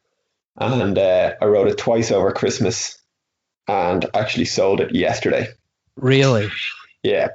[0.57, 2.98] and uh, I rode it twice over Christmas,
[3.69, 5.47] and actually sold it yesterday.
[5.95, 6.49] really?
[7.03, 7.29] Yeah,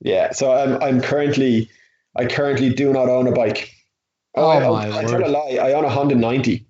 [0.00, 0.32] yeah.
[0.32, 1.70] So I'm I'm currently
[2.16, 3.70] I currently do not own a bike.
[4.34, 5.10] Oh, I, my I, I word.
[5.10, 5.58] tell a lie.
[5.62, 6.66] I own a Honda 90.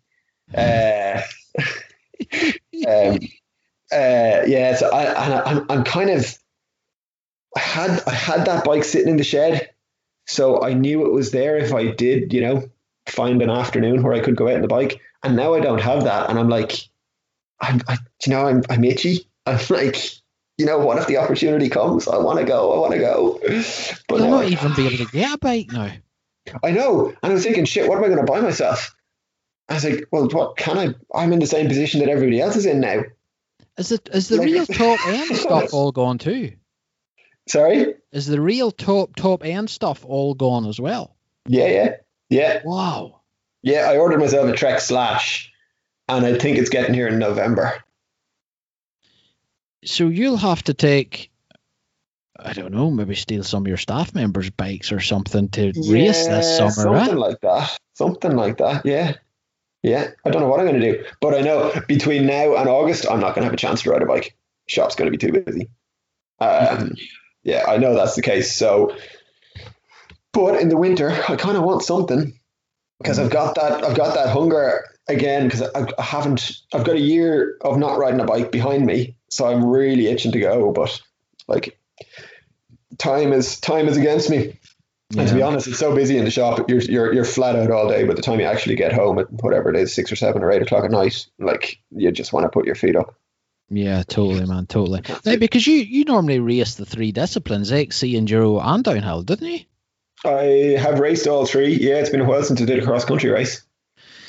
[0.55, 1.23] Uh,
[2.87, 3.19] um,
[3.91, 4.75] uh, yeah.
[4.77, 6.39] So I, and I I'm I'm kind of
[7.57, 9.71] I had I had that bike sitting in the shed,
[10.27, 12.69] so I knew it was there if I did, you know,
[13.09, 15.01] find an afternoon where I could go out on the bike.
[15.23, 16.89] And now I don't have that, and I'm like,
[17.69, 19.27] I'm, I, you know, I'm I'm itchy.
[19.47, 19.97] I'm like,
[20.59, 22.07] you know, what if the opportunity comes?
[22.09, 22.73] I want to go.
[22.75, 23.39] I want to go.
[24.09, 25.91] But You'll not even be able to get a bike now.
[26.63, 27.09] I know.
[27.09, 28.95] And I was thinking, shit, what am I going to buy myself?
[29.69, 30.95] I was like, well, what can I?
[31.15, 33.03] I'm in the same position that everybody else is in now.
[33.79, 36.53] Is it is the Like- real top end stuff all gone too?
[37.49, 37.95] Sorry?
[38.13, 41.17] Is the real top top end stuff all gone as well?
[41.47, 41.97] Yeah, yeah,
[42.31, 43.21] yeah, Wow.
[43.63, 43.91] yeah.
[43.91, 45.53] I ordered myself a Trek Slash,
[46.09, 47.83] and I think it's getting here in November.
[49.85, 51.31] So you'll have to take
[52.39, 56.27] I don't know, maybe steal some of your staff members' bikes or something to race
[56.27, 57.17] this summer, something right?
[57.17, 57.79] like that.
[57.95, 58.85] Something like that.
[58.85, 59.15] Yeah,
[59.83, 60.11] yeah.
[60.25, 63.07] I don't know what I'm going to do, but I know between now and August,
[63.09, 64.37] I'm not going to have a chance to ride a bike.
[64.67, 65.71] Shop's going to be too busy.
[66.41, 66.95] Um,
[67.45, 68.55] yeah, I know that's the case.
[68.55, 68.97] So,
[70.33, 72.39] but in the winter, I kind of want something
[73.05, 73.85] because I've got that.
[73.85, 76.63] I've got that hunger again because I, I haven't.
[76.73, 80.33] I've got a year of not riding a bike behind me, so I'm really itching
[80.33, 80.73] to go.
[80.73, 81.01] But
[81.47, 81.79] like,
[82.97, 84.59] time is time is against me.
[85.17, 86.69] And to be honest, it's so busy in the shop.
[86.71, 88.05] You're you're you're flat out all day.
[88.05, 90.51] By the time you actually get home at whatever it is, six or seven or
[90.51, 93.15] eight o'clock at night, like you just want to put your feet up.
[93.69, 95.03] Yeah, totally, man, totally.
[95.37, 97.81] Because you you normally race the three disciplines, eh?
[97.81, 99.61] XC, enduro, and downhill, didn't you?
[100.25, 101.75] I have raced all three.
[101.75, 103.63] Yeah, it's been a while since I did a cross country race.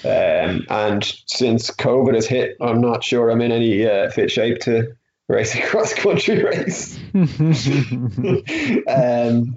[0.03, 4.59] Um, and since COVID has hit, I'm not sure I'm in any uh, fit shape
[4.61, 4.95] to
[5.27, 6.99] race a cross country race.
[8.87, 9.55] um,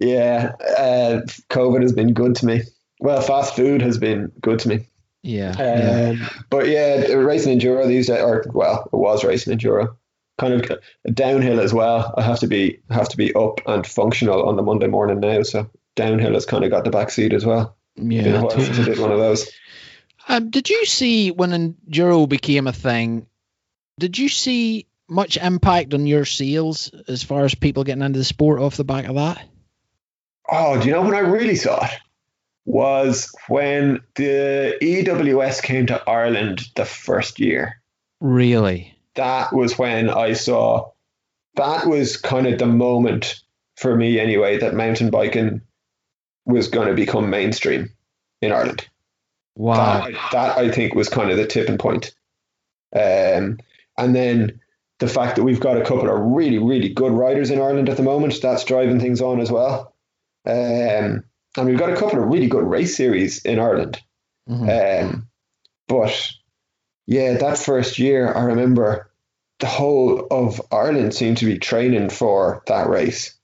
[0.00, 1.20] yeah, uh,
[1.50, 2.62] COVID has been good to me.
[3.00, 4.86] Well, fast food has been good to me.
[5.22, 6.10] yeah, yeah.
[6.10, 9.96] Um, but yeah, racing enduro these days, or well, it was racing enduro,
[10.38, 10.80] kind of
[11.14, 12.14] downhill as well.
[12.16, 15.42] I have to be have to be up and functional on the Monday morning now,
[15.42, 15.70] so
[16.00, 17.76] downhill has kind of got the back seat as well.
[17.96, 19.50] Yeah, I did one of those.
[20.28, 23.26] Um, did you see when enduro became a thing?
[23.98, 28.24] Did you see much impact on your sales as far as people getting into the
[28.24, 29.44] sport off the back of that?
[30.48, 31.90] Oh, do you know when I really saw it?
[32.64, 37.80] Was when the EWS came to Ireland the first year.
[38.20, 38.96] Really?
[39.14, 40.92] that was when I saw
[41.56, 43.42] that was kind of the moment
[43.76, 45.62] for me anyway that mountain biking
[46.50, 47.90] was going to become mainstream
[48.40, 48.88] in Ireland.
[49.56, 50.04] Wow.
[50.04, 52.14] That, that I think was kind of the tipping point.
[52.94, 53.58] Um,
[53.96, 54.60] and then
[54.98, 57.96] the fact that we've got a couple of really, really good riders in Ireland at
[57.96, 59.94] the moment, that's driving things on as well.
[60.46, 61.24] Um,
[61.56, 64.00] and we've got a couple of really good race series in Ireland.
[64.48, 65.04] Mhm.
[65.04, 65.28] Um,
[65.88, 66.30] but
[67.06, 69.10] yeah, that first year, I remember
[69.58, 73.36] the whole of Ireland seemed to be training for that race.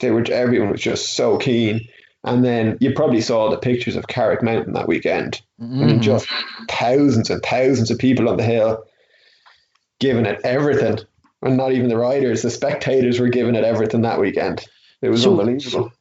[0.00, 1.88] They were everyone was just so keen.
[2.26, 5.40] And then you probably saw the pictures of Carrick Mountain that weekend.
[5.60, 6.02] I mean, Mhm.
[6.02, 6.26] just
[6.68, 8.82] thousands and thousands of people on the hill
[10.00, 10.98] giving it everything.
[11.42, 14.66] And not even the riders, the spectators were giving it everything that weekend.
[15.02, 15.92] It was So- unbelievable.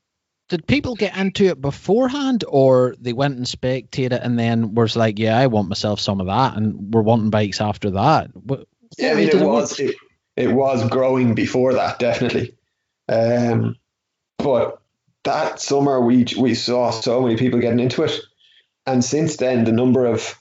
[0.49, 5.17] did people get into it beforehand, or they went and spectated and then was like,
[5.17, 8.29] "Yeah, I want myself some of that," and we're wanting bikes after that?
[8.33, 8.67] What,
[8.97, 9.95] yeah, I mean, it was it,
[10.35, 12.53] it, was growing before that, definitely.
[13.09, 13.75] Um,
[14.37, 14.79] but
[15.25, 18.19] that summer we we saw so many people getting into it,
[18.85, 20.39] and since then the number of,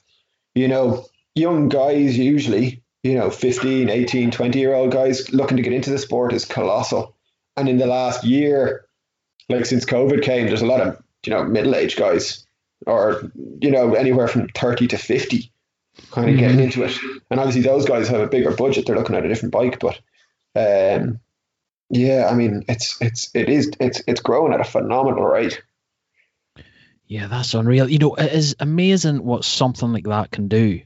[0.55, 1.05] you know,
[1.35, 5.91] young guys usually, you know, 15, 18, 20 year old guys looking to get into
[5.91, 7.17] the sport is colossal.
[7.57, 8.87] And in the last year,
[9.49, 12.47] like since COVID came, there's a lot of you know middle aged guys,
[12.87, 13.31] or
[13.61, 15.51] you know anywhere from thirty to fifty,
[16.11, 16.41] kind of mm-hmm.
[16.41, 16.97] getting into it.
[17.31, 19.79] And obviously those guys have a bigger budget; they're looking at a different bike.
[19.79, 20.01] But
[20.57, 21.21] um,
[21.91, 25.63] yeah, I mean it's it's it is it's it's growing at a phenomenal rate.
[27.07, 27.89] Yeah, that's unreal.
[27.89, 30.81] You know, it is amazing what something like that can do.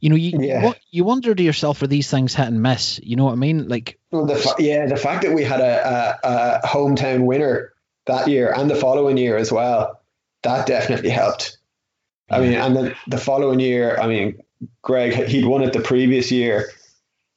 [0.00, 0.64] You know, you yeah.
[0.64, 2.98] what, you wonder to yourself, are these things hit and miss?
[3.02, 3.68] You know what I mean?
[3.68, 7.74] Like, well, the fa- yeah, the fact that we had a, a, a hometown winner
[8.06, 10.00] that year and the following year as well,
[10.42, 11.58] that definitely helped.
[12.30, 14.40] I mean, and then the following year, I mean,
[14.82, 16.70] Greg, he'd won it the previous year.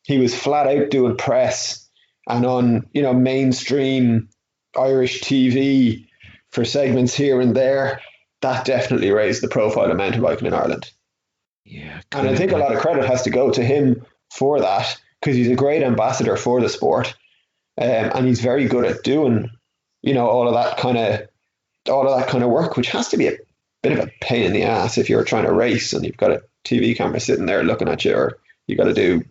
[0.03, 1.82] He was flat out doing press
[2.28, 4.30] and on, you know, mainstream
[4.78, 6.07] Irish TV
[6.51, 8.01] for segments here and there.
[8.41, 10.91] That definitely raised the profile of mountain biking in Ireland.
[11.65, 12.01] Yeah.
[12.11, 15.38] And I think a lot of credit has to go to him for that because
[15.38, 17.15] he's a great ambassador for the sport.
[17.80, 19.49] Um, and he's very good at doing
[20.03, 21.21] you know, all of that kind of
[21.89, 23.38] all of that kind of work, which has to be a
[23.82, 26.32] bit of a pain in the ass if you're trying to race and you've got
[26.32, 29.24] a TV camera sitting there looking at you, or you got to do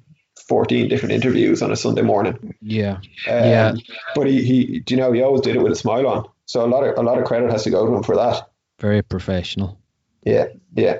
[0.49, 2.55] 14 different interviews on a Sunday morning.
[2.61, 3.75] Yeah, um, yeah.
[4.15, 6.29] But he, he, do you know, he always did it with a smile on.
[6.47, 8.51] So a lot of a lot of credit has to go to him for that.
[8.79, 9.79] Very professional.
[10.25, 10.99] Yeah, yeah,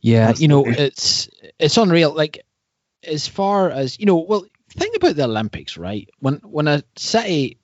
[0.00, 0.32] yeah.
[0.36, 1.28] You know, it's
[1.58, 2.14] it's unreal.
[2.14, 2.44] Like
[3.02, 6.08] as far as you know, well, think about the Olympics, right?
[6.20, 7.58] When when a city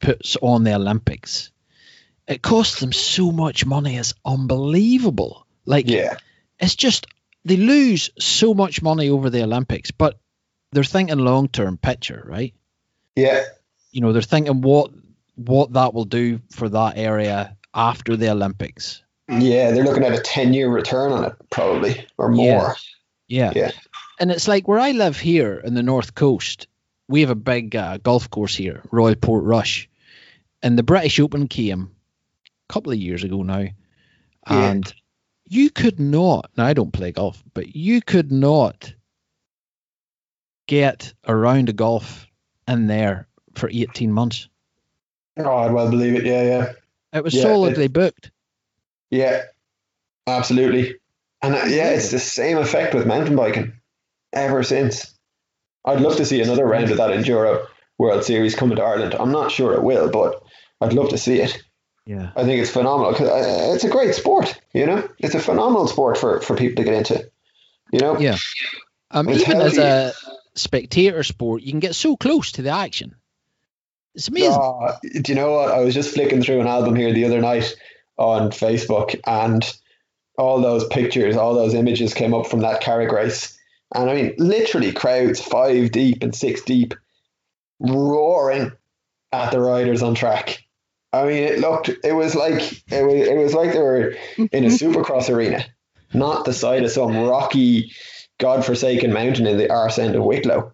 [0.00, 1.50] puts on the Olympics,
[2.26, 3.96] it costs them so much money.
[3.96, 5.46] It's unbelievable.
[5.64, 6.16] Like, yeah,
[6.58, 7.06] it's just
[7.48, 10.18] they lose so much money over the Olympics, but
[10.72, 12.54] they're thinking long term picture, right?
[13.16, 13.44] Yeah.
[13.90, 14.90] You know, they're thinking what
[15.36, 19.02] what that will do for that area after the Olympics.
[19.28, 22.76] Yeah, they're looking at a ten year return on it, probably or more.
[23.28, 23.52] Yeah.
[23.54, 23.64] yeah.
[23.66, 23.70] Yeah.
[24.20, 26.66] And it's like where I live here in the north coast,
[27.08, 29.86] we have a big uh, golf course here, Royal Portrush,
[30.62, 31.90] and the British Open came
[32.68, 33.68] a couple of years ago now,
[34.46, 34.92] and yeah.
[35.48, 36.50] You could not.
[36.56, 38.92] Now I don't play golf, but you could not
[40.66, 42.26] get around a round of golf
[42.66, 44.48] in there for eighteen months.
[45.36, 46.26] Oh, I'd well believe it.
[46.26, 46.72] Yeah, yeah.
[47.12, 48.30] It was yeah, solidly it, booked.
[49.10, 49.42] Yeah,
[50.26, 50.96] absolutely.
[51.40, 53.72] And uh, yeah, it's the same effect with mountain biking
[54.32, 55.14] ever since.
[55.84, 59.14] I'd love to see another round of that Enduro World Series coming to Ireland.
[59.18, 60.42] I'm not sure it will, but
[60.80, 61.62] I'd love to see it.
[62.08, 64.58] Yeah, I think it's phenomenal because uh, it's a great sport.
[64.72, 67.30] You know, it's a phenomenal sport for for people to get into.
[67.92, 68.36] You know, yeah.
[69.10, 69.78] Um, even healthy.
[69.78, 70.12] as a
[70.54, 73.14] spectator sport, you can get so close to the action.
[74.14, 74.58] It's amazing.
[74.60, 75.70] Uh, do you know what?
[75.70, 77.74] I was just flicking through an album here the other night
[78.16, 79.62] on Facebook, and
[80.36, 83.58] all those pictures, all those images came up from that Carrick race
[83.94, 86.94] and I mean, literally crowds five deep and six deep
[87.80, 88.72] roaring
[89.32, 90.64] at the riders on track.
[91.12, 92.60] I mean, it looked, it was like,
[92.92, 95.64] it was, it was like they were in a supercross arena,
[96.12, 97.92] not the side of some rocky,
[98.38, 100.72] godforsaken mountain in the arse end of Wicklow.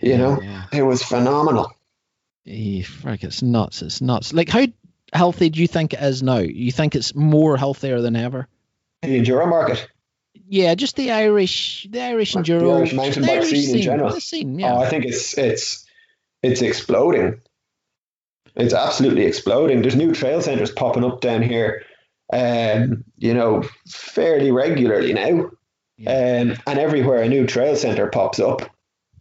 [0.00, 0.64] You know, yeah.
[0.72, 1.70] it was phenomenal.
[2.44, 3.82] Yeah, frick, it's nuts.
[3.82, 4.32] It's nuts.
[4.32, 4.66] Like, how
[5.12, 6.38] healthy do you think it is now?
[6.38, 8.48] You think it's more healthier than ever?
[9.02, 9.86] The enduro market
[10.50, 14.10] yeah, just the Irish, the Irish enduro, the Irish mountain bike scene, scene, in general.
[14.20, 14.74] Scene, yeah.
[14.74, 15.86] Oh, I think it's it's
[16.42, 17.40] it's exploding.
[18.60, 19.82] It's absolutely exploding.
[19.82, 21.84] There's new trail centers popping up down here,
[22.32, 25.50] um, you know, fairly regularly now.
[25.96, 26.10] Yeah.
[26.10, 28.62] Um, and everywhere a new trail center pops up,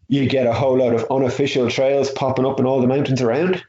[0.07, 3.55] you get a whole lot of unofficial trails popping up in all the mountains around,
[3.55, 3.63] mm.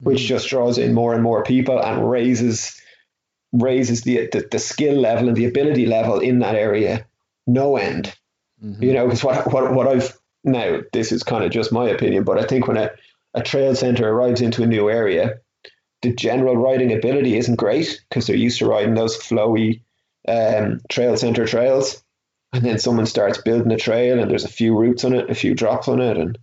[0.00, 2.80] which just draws in more and more people and raises
[3.52, 7.06] raises the, the, the skill level and the ability level in that area
[7.46, 8.12] no end.
[8.62, 8.82] Mm-hmm.
[8.82, 12.24] You know, because what, what what I've now this is kind of just my opinion,
[12.24, 12.90] but I think when a,
[13.34, 15.40] a trail center arrives into a new area,
[16.02, 19.82] the general riding ability isn't great because they're used to riding those flowy
[20.28, 22.02] um, trail center trails.
[22.52, 25.34] And then someone starts building a trail and there's a few routes on it, a
[25.34, 26.38] few drops on it, and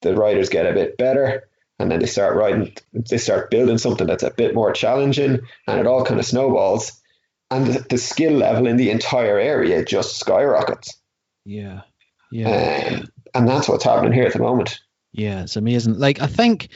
[0.00, 1.48] the riders get a bit better.
[1.78, 5.80] And then they start riding they start building something that's a bit more challenging and
[5.80, 6.92] it all kind of snowballs.
[7.50, 10.96] And the, the skill level in the entire area just skyrockets.
[11.44, 11.82] Yeah.
[12.30, 12.92] Yeah.
[12.92, 14.80] Um, and that's what's happening here at the moment
[15.14, 16.68] yeah it's amazing like i think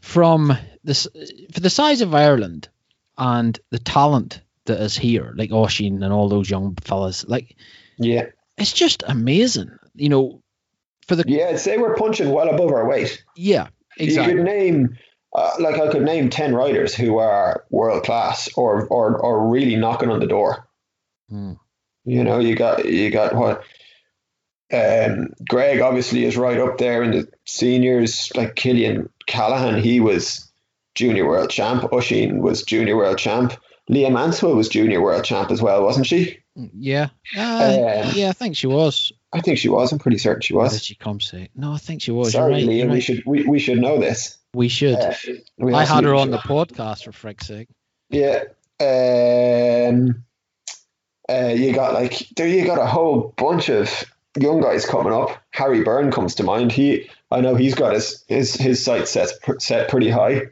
[0.00, 1.08] from this
[1.52, 2.68] for the size of Ireland
[3.18, 7.56] and the talent that is here, like Oisín and all those young fellas, like
[7.98, 8.26] Yeah.
[8.56, 9.70] it's just amazing.
[9.96, 10.42] You know,
[11.08, 13.24] for the Yeah, I'd say we're punching well above our weight.
[13.34, 13.66] yeah,
[13.98, 14.96] You could name,
[15.34, 19.74] uh, like I could name ten riders who are world class or or or really
[19.76, 20.68] knocking on the door.
[21.28, 21.54] Hmm.
[22.04, 23.64] You know, you got you got what.
[24.70, 28.30] Um, Greg obviously is right up there in the seniors.
[28.36, 30.50] Like Killian Callaghan, he was
[30.94, 31.82] junior world champ.
[31.90, 33.54] Oisín was junior world champ.
[33.88, 36.38] Leah Maunsell was junior world champ as well, wasn't she?
[36.74, 39.12] Yeah, uh, Um, yeah, I think she was.
[39.32, 39.92] I think she was.
[39.92, 40.72] I'm pretty certain she was.
[40.72, 41.48] did she come say?
[41.54, 42.32] No, I think she was.
[42.32, 42.64] Sorry, right.
[42.64, 42.86] Leah.
[42.86, 44.36] We should we, we should know this.
[44.54, 44.96] We should.
[44.96, 45.14] Uh,
[45.56, 47.68] we I had her on the podcast for frick's sake.
[48.10, 48.44] Yeah.
[48.80, 50.24] Um,
[51.30, 52.48] uh, you got like there.
[52.48, 54.04] You got a whole bunch of
[54.38, 55.30] young guys coming up.
[55.50, 56.72] Harry Byrne comes to mind.
[56.72, 60.42] He, I know he's got his his his sights set set pretty high.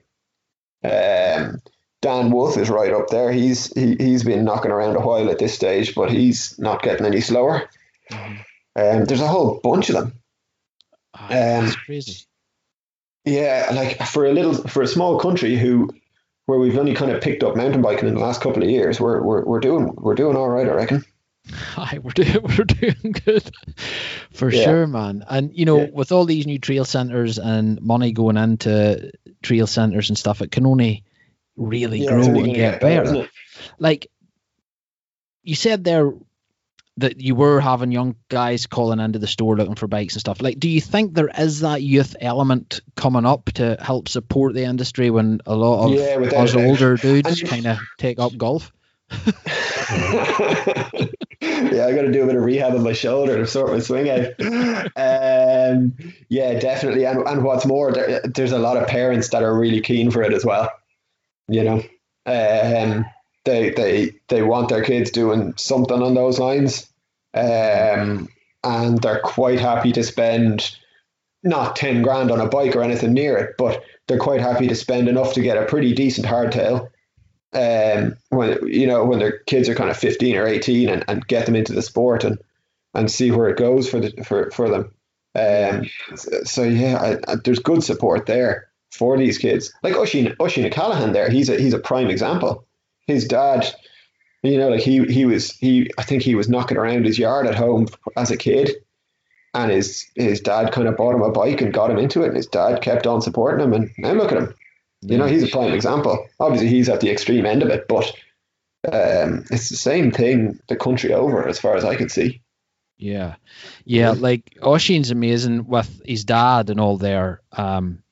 [0.84, 1.60] Um,
[2.02, 3.32] Dan Wolfe is right up there.
[3.32, 7.06] He's he he's been knocking around a while at this stage, but he's not getting
[7.06, 7.68] any slower.
[8.12, 10.12] Um, there's a whole bunch of them.
[11.14, 12.26] Ah, Um, it's crazy.
[13.24, 15.88] Yeah, like for a little for a small country who
[16.44, 19.00] where we've only kind of picked up mountain biking in the last couple of years,
[19.00, 21.04] we're we're, we're doing we're doing all right, I reckon.
[21.76, 23.50] Aye, we're doing we're doing good
[24.32, 24.64] for Yeah.
[24.64, 25.24] sure, man.
[25.28, 25.90] And you know, Yeah.
[25.92, 30.50] with all these new trail centers and money going into trail centers and stuff, it
[30.50, 31.04] can only
[31.56, 33.28] really Yeah, grow and gonna get better, better.
[33.78, 34.08] Like
[35.42, 36.12] you said there
[36.98, 40.40] that you were having young guys calling into the store looking for bikes and stuff.
[40.40, 44.64] Like, do you think there is that youth element coming up to help support the
[44.64, 48.72] industry when a lot of Yeah, us older dudes kind of take up golf?
[49.10, 49.20] Yeah,
[51.86, 54.10] I got to do a bit of rehab on my shoulder to sort my swing
[54.10, 54.26] out.
[54.96, 55.96] Um,
[56.28, 57.06] yeah, definitely.
[57.06, 60.22] And and what's more, there, there's a lot of parents that are really keen for
[60.22, 60.70] it as well.
[61.48, 61.82] You know,
[62.26, 63.06] um,
[63.44, 66.88] they they they want their kids doing something on those lines,
[67.34, 68.28] um,
[68.64, 70.76] and they're quite happy to spend
[71.44, 74.74] not ten grand on a bike or anything near it, but they're quite happy to
[74.74, 76.90] spend enough to get a pretty decent hardtail
[77.52, 81.26] um, when you know when their kids are kind of 15 or 18 and, and
[81.26, 82.38] get them into the sport and
[82.94, 84.92] and see where it goes for the for, for them.
[85.34, 89.72] Um, so, yeah I, I, there's good support there for these kids.
[89.82, 92.66] Like Oisín Oisín Callaghan there he's a he's a prime example.
[93.06, 93.66] His dad
[94.42, 97.46] you know like he he was he I think he was knocking around his yard
[97.46, 97.86] at home
[98.16, 98.70] as a kid
[99.54, 102.28] and his his dad kind of bought him a bike and got him into it
[102.28, 104.54] and his dad kept on supporting him and now look at him
[105.14, 106.26] you know, he's a prime example.
[106.40, 108.12] Obviously, he's at the extreme end of it, but
[108.92, 112.42] um, it's the same thing the country over, as far as I can see.
[112.98, 113.34] Yeah,
[113.84, 114.12] yeah.
[114.12, 117.42] Like Oisín's amazing with his dad and all there.
[117.52, 118.02] Um,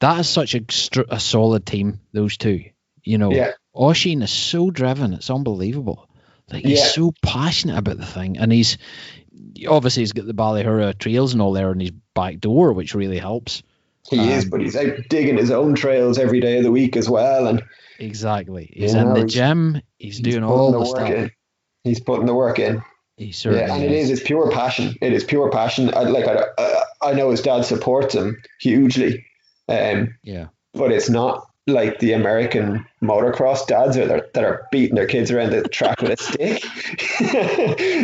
[0.00, 2.00] that is such a str- a solid team.
[2.12, 2.64] Those two,
[3.04, 3.30] you know.
[3.32, 3.52] Yeah.
[3.74, 5.12] Oisín is so driven.
[5.12, 6.08] It's unbelievable.
[6.50, 6.86] Like he's Yeah.
[6.86, 8.78] so passionate about the thing, and he's
[9.68, 13.18] obviously he's got the Ballyhoura trails and all there in his back door, which really
[13.18, 13.62] helps.
[14.10, 16.96] He is, Um, but he's out digging his own trails every day of the week
[16.96, 17.62] as well, and
[17.98, 18.70] Exactly.
[18.74, 19.80] He's in the he's- gym.
[19.98, 21.10] He's, he's doing all the the, work stuff.
[21.10, 21.30] in.
[21.84, 22.82] He's putting the work in.
[23.16, 24.10] He certainly yeah, and it is.
[24.10, 24.18] is.
[24.18, 24.94] It's pure passion.
[25.00, 25.92] It is pure passion.
[25.94, 29.24] I, like I, I, I know his dad supports him hugely,
[29.68, 30.48] um, Yeah.
[30.74, 35.50] but it's not like the American motocross dads are that are beating their kids around
[35.52, 36.62] the track with a stick.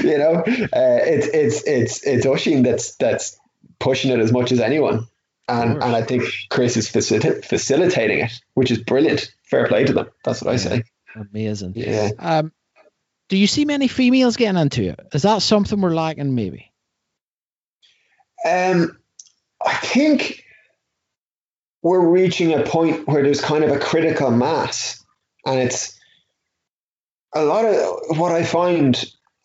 [0.05, 0.43] you know,
[0.73, 3.39] uh, it's it's it's it's Oisín that's that's
[3.79, 5.07] pushing it as much as anyone,
[5.49, 9.33] and and I think Chris is facil- facilitating it, which is brilliant.
[9.45, 10.11] Fair play to them.
[10.25, 10.85] That's what I say.
[11.15, 11.75] Amazing.
[11.77, 12.11] Yeah.
[12.19, 12.53] Um,
[13.29, 15.01] do you see many females getting into it?
[15.13, 16.35] Is that something we're lacking?
[16.35, 16.73] Maybe.
[18.45, 18.99] Um,
[19.65, 20.45] I think
[21.83, 25.05] we're reaching a point where there's kind of a critical mass,
[25.47, 25.99] and it's
[27.35, 28.97] a lot of what I find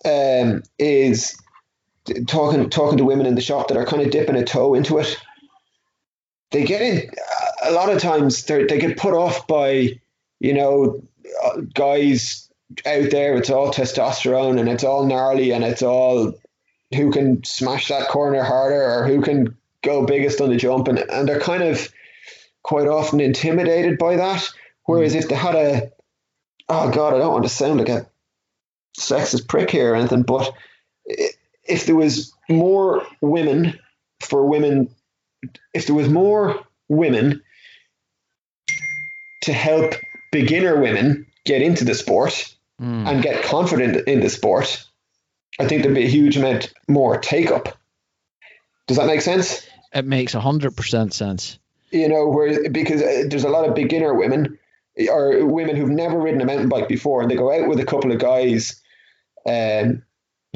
[0.06, 1.38] um, is
[2.28, 4.98] talking talking to women in the shop that are kind of dipping a toe into
[5.00, 5.18] it.
[6.52, 7.12] They get in
[7.64, 8.44] a lot of times.
[8.46, 10.00] They they get put off by
[10.40, 11.02] you know
[11.44, 12.50] uh, guys
[12.86, 13.36] out there.
[13.36, 16.34] It's all testosterone and it's all gnarly and it's all
[16.94, 21.00] who can smash that corner harder or who can go biggest on the jump and,
[21.00, 21.90] and they're kind of
[22.64, 24.48] quite often intimidated by that
[24.86, 25.92] whereas if they had a
[26.70, 28.08] oh god i don't want to sound like a
[28.98, 30.52] sexist prick here or anything but
[31.64, 33.78] if there was more women
[34.22, 34.90] for women
[35.74, 37.42] if there was more women
[39.44, 39.94] to help
[40.32, 43.08] beginner women get into the sport Mm.
[43.08, 44.86] and get confident in the sport,
[45.60, 47.76] I think there'd be a huge amount more take up.
[48.86, 49.68] Does that make sense?
[49.94, 51.58] It makes a hundred percent sense.
[51.90, 54.60] You know, where because uh, there's a lot of beginner women
[55.10, 57.86] or women who've never ridden a mountain bike before, and they go out with a
[57.86, 58.80] couple of guys,
[59.48, 60.04] um,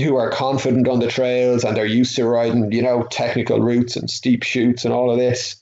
[0.01, 3.95] who are confident on the trails and they're used to riding, you know, technical routes
[3.95, 5.55] and steep shoots and all of this,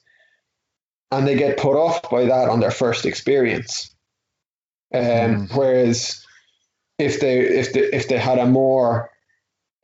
[1.11, 3.93] and they get put off by that on their first experience.
[4.93, 5.55] Um, mm.
[5.57, 6.25] Whereas
[6.97, 9.09] if they if they if they had a more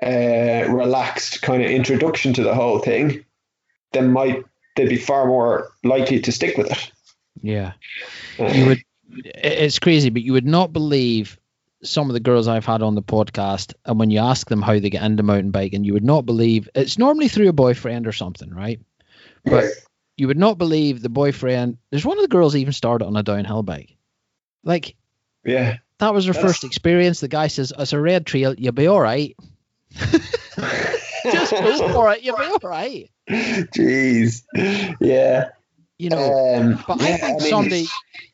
[0.04, 3.24] uh, relaxed kind of introduction to the whole thing,
[3.94, 4.44] then might
[4.76, 6.92] they'd be far more likely to stick with it.
[7.42, 7.74] Yeah,
[8.40, 8.84] uh, you would.
[9.10, 11.40] It's crazy, but you would not believe
[11.86, 14.80] some of the girls I've had on the podcast, and when you ask them how
[14.80, 18.12] they get into mountain biking, you would not believe it's normally through a boyfriend or
[18.12, 18.80] something, right?
[19.44, 19.66] But
[20.18, 21.78] you would not believe the boyfriend.
[21.90, 23.96] There's one of the girls even started on a downhill bike.
[24.64, 24.96] Like,
[25.44, 26.46] yeah, that was her That's...
[26.46, 27.20] first experience.
[27.20, 28.54] The guy says, "It's a red trail.
[28.56, 29.36] You'll be all right."
[29.96, 32.24] Just go for it.
[32.24, 33.10] You'll be all right.
[33.30, 34.44] Jeez.
[35.00, 35.50] Yeah.
[35.98, 37.86] You know, um, but yeah, I think I mean, Sunday,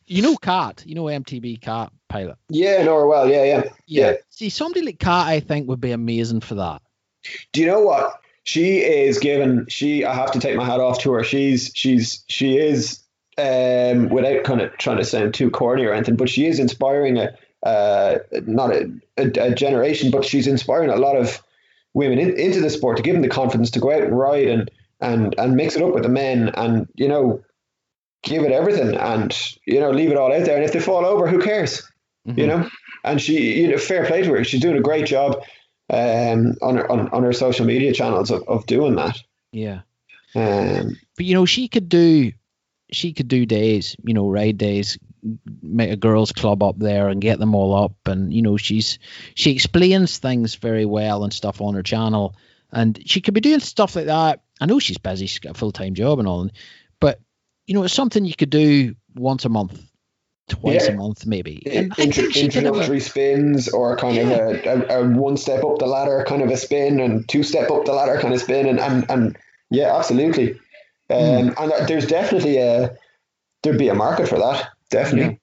[0.08, 2.38] you know, Cat, you know, MTB Cat pilot.
[2.50, 4.14] Yeah, no, well, yeah, yeah, yeah.
[4.30, 6.82] See, somebody like Cat, I think, would be amazing for that.
[7.54, 8.22] Do you know what?
[8.44, 9.68] She is given.
[9.70, 11.24] She, I have to take my hat off to her.
[11.24, 13.00] She's, she's, she is,
[13.38, 17.18] um, without kind of trying to sound too corny or anything, but she is inspiring
[17.18, 21.42] a, uh, not a, a, a generation, but she's inspiring a lot of
[21.94, 24.48] women in, into the sport to give them the confidence to go out and ride
[24.48, 27.44] and and and mix it up with the men and you know
[28.24, 29.36] give it everything and
[29.66, 31.90] you know leave it all out there and if they fall over who cares
[32.28, 32.40] mm-hmm.
[32.40, 32.70] you know?
[33.04, 34.44] And she you know fair play to her.
[34.44, 35.44] She's doing a great job
[35.90, 39.18] um on her on, on her social media channels of, of doing that.
[39.52, 39.82] Yeah.
[40.36, 42.32] Um but you know she could do
[42.92, 44.98] she could do days you know ride days
[45.62, 47.94] make a girls club up there and get them all up.
[48.06, 49.00] And you know she's
[49.36, 52.36] she explains things very well and stuff on her channel.
[52.72, 54.42] And she could be doing stuff like that.
[54.60, 56.50] I know she's busy she's got a full-time job and all.
[57.00, 57.20] But
[57.66, 59.80] you know it's something you could do once a month
[60.52, 60.94] twice yeah.
[60.94, 64.24] a month maybe and Intro, introductory spins or kind yeah.
[64.24, 67.44] of a, a, a, one step up the ladder kind of a spin and two
[67.44, 69.38] step up the ladder kind of spin and and, and
[69.70, 70.54] yeah absolutely
[71.10, 71.54] um, mm.
[71.58, 72.96] and there's definitely a
[73.64, 75.34] there'd be a market for that definitely.
[75.34, 75.38] Yeah.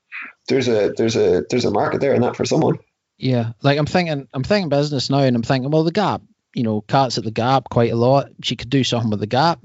[0.46, 2.78] There's a there's a there's a market there in that for someone.
[3.16, 6.22] Yeah, like I'm thinking I'm thinking business now, and I'm thinking, well, the Gap,
[6.54, 8.30] you know, Cat's at the Gap quite a lot.
[8.42, 9.58] She could do something with the Gap.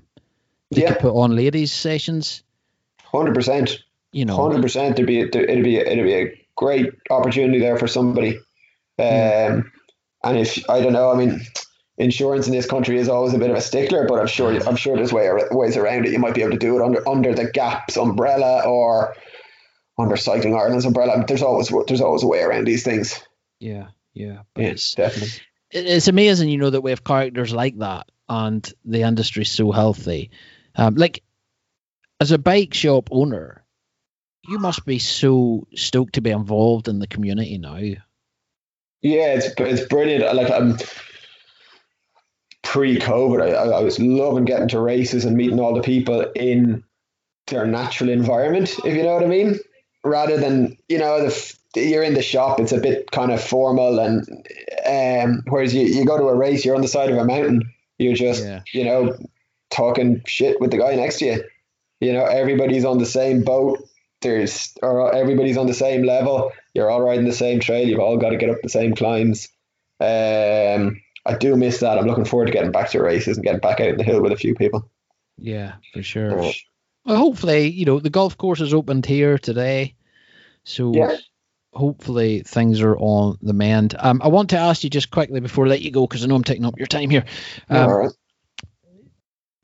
[0.71, 0.93] They yeah.
[0.93, 2.43] could put on ladies sessions.
[3.03, 3.83] Hundred percent.
[4.14, 4.95] You know, hundred percent.
[4.95, 8.38] There'd be it'd be a, it'd be a great opportunity there for somebody.
[8.99, 9.59] Um, hmm.
[10.24, 11.41] and if I don't know, I mean,
[11.97, 14.76] insurance in this country is always a bit of a stickler, but I'm sure I'm
[14.76, 16.11] sure there's way, ways around it.
[16.11, 19.16] You might be able to do it under under the Gap's umbrella or
[19.97, 21.26] under Cycling Ireland's umbrella.
[21.28, 23.20] There's always there's always a way around these things.
[23.59, 25.39] Yeah, yeah, but it's definitely.
[25.72, 30.30] It's amazing, you know, that we have characters like that, and the industry's so healthy.
[30.76, 31.24] Um, like,
[32.20, 33.62] as a bike shop owner,
[34.47, 37.77] you must be so stoked to be involved in the community now.
[39.01, 40.35] Yeah, it's it's brilliant.
[40.35, 40.73] Like I'm.
[40.73, 40.77] Um,
[42.65, 46.83] pre-COVID, I, I was loving getting to races and meeting all the people in
[47.47, 49.59] their natural environment, if you know what I mean
[50.03, 53.99] rather than you know the you're in the shop it's a bit kind of formal
[53.99, 54.27] and
[54.85, 57.73] um whereas you, you go to a race you're on the side of a mountain
[57.97, 58.61] you're just yeah.
[58.73, 59.17] you know
[59.71, 61.43] talking shit with the guy next to you
[61.99, 63.87] you know everybody's on the same boat
[64.24, 68.17] there's or everybody's on the same level you're all riding the same trail you've all
[68.17, 69.47] got to get up the same climbs
[69.99, 73.61] um I do miss that I'm looking forward to getting back to races and getting
[73.61, 74.89] back out in the hill with a few people
[75.38, 76.53] yeah for sure
[77.05, 79.95] well, hopefully, you know, the golf course is opened here today.
[80.63, 81.17] So yeah.
[81.74, 83.95] hopefully things are on the mend.
[83.99, 86.28] Um, I want to ask you just quickly before I let you go, because I
[86.28, 87.26] know I'm taking up your time here.
[87.69, 88.11] Um, All right.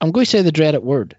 [0.01, 1.17] I'm going to say the dreaded word,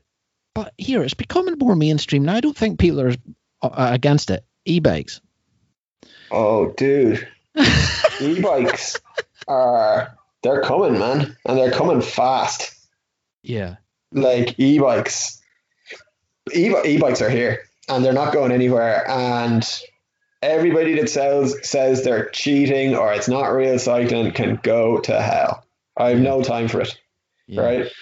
[0.55, 2.35] but here it's becoming more mainstream now.
[2.35, 3.15] I don't think people are
[3.63, 4.45] uh, against it.
[4.65, 5.21] E-bikes.
[6.31, 7.27] Oh, dude.
[8.21, 9.01] e-bikes
[9.49, 12.75] are they're coming, man, and they're coming fast.
[13.43, 13.77] Yeah.
[14.13, 15.41] Like e-bikes
[16.55, 19.09] e- bikes are here and they're not going anywhere.
[19.09, 19.67] And
[20.43, 25.65] everybody that sells says they're cheating or it's not real cycling can go to hell.
[25.97, 26.99] I have no time for it.
[27.47, 27.63] Yeah.
[27.63, 27.93] Right?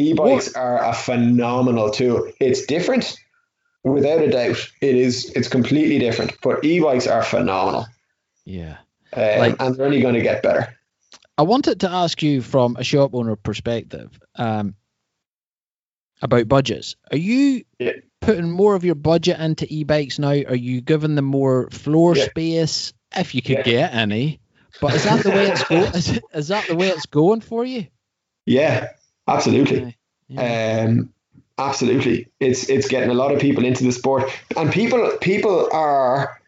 [0.00, 0.56] E-bikes what?
[0.56, 2.30] are a phenomenal tool.
[2.40, 3.16] It's different,
[3.84, 4.70] without a doubt.
[4.80, 5.30] It is.
[5.34, 6.32] It's completely different.
[6.42, 7.86] But e-bikes are phenomenal.
[8.44, 8.78] Yeah,
[9.12, 10.76] um, like, and they're only going to get better.
[11.38, 14.18] I wanted to ask you from a shop owner perspective.
[14.34, 14.74] Um,
[16.22, 16.96] about budgets.
[17.10, 17.92] Are you yeah.
[18.20, 20.28] putting more of your budget into e-bikes now?
[20.28, 22.26] Are you giving them more floor yeah.
[22.26, 23.62] space if you could yeah.
[23.62, 24.40] get any?
[24.80, 25.82] But is that the way it's going?
[25.94, 27.88] Is, is that the way it's going for you?
[28.46, 28.90] Yeah,
[29.28, 29.96] absolutely.
[30.36, 31.12] Um,
[31.58, 32.28] absolutely.
[32.40, 36.40] It's it's getting a lot of people into the sport, and people people are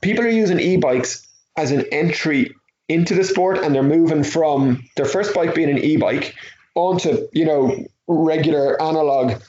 [0.00, 2.54] people are using e-bikes as an entry
[2.88, 6.34] into the sport, and they're moving from their first bike being an e-bike
[6.74, 9.40] onto you know regular analog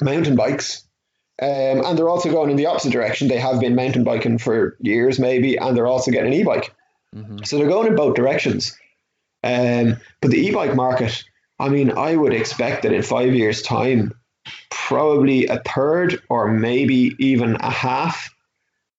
[0.00, 0.82] mountain bikes.
[1.42, 3.26] Um, and they're also going in the opposite direction.
[3.26, 6.72] They have been mountain biking for years, maybe, and they're also getting an e-bike.
[7.14, 7.38] Mm-hmm.
[7.44, 8.78] So they're going in both directions.
[9.42, 11.24] Um, but the e-bike market,
[11.64, 14.12] I mean, I would expect that in five years' time,
[14.70, 18.28] probably a third or maybe even a half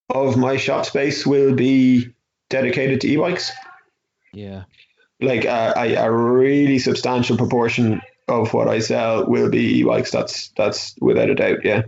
[0.09, 2.09] of my shop space will be
[2.49, 3.51] dedicated to e-bikes.
[4.33, 4.63] Yeah.
[5.21, 10.09] Like a, a, really substantial proportion of what I sell will be e-bikes.
[10.09, 11.63] That's that's without a doubt.
[11.63, 11.83] Yeah.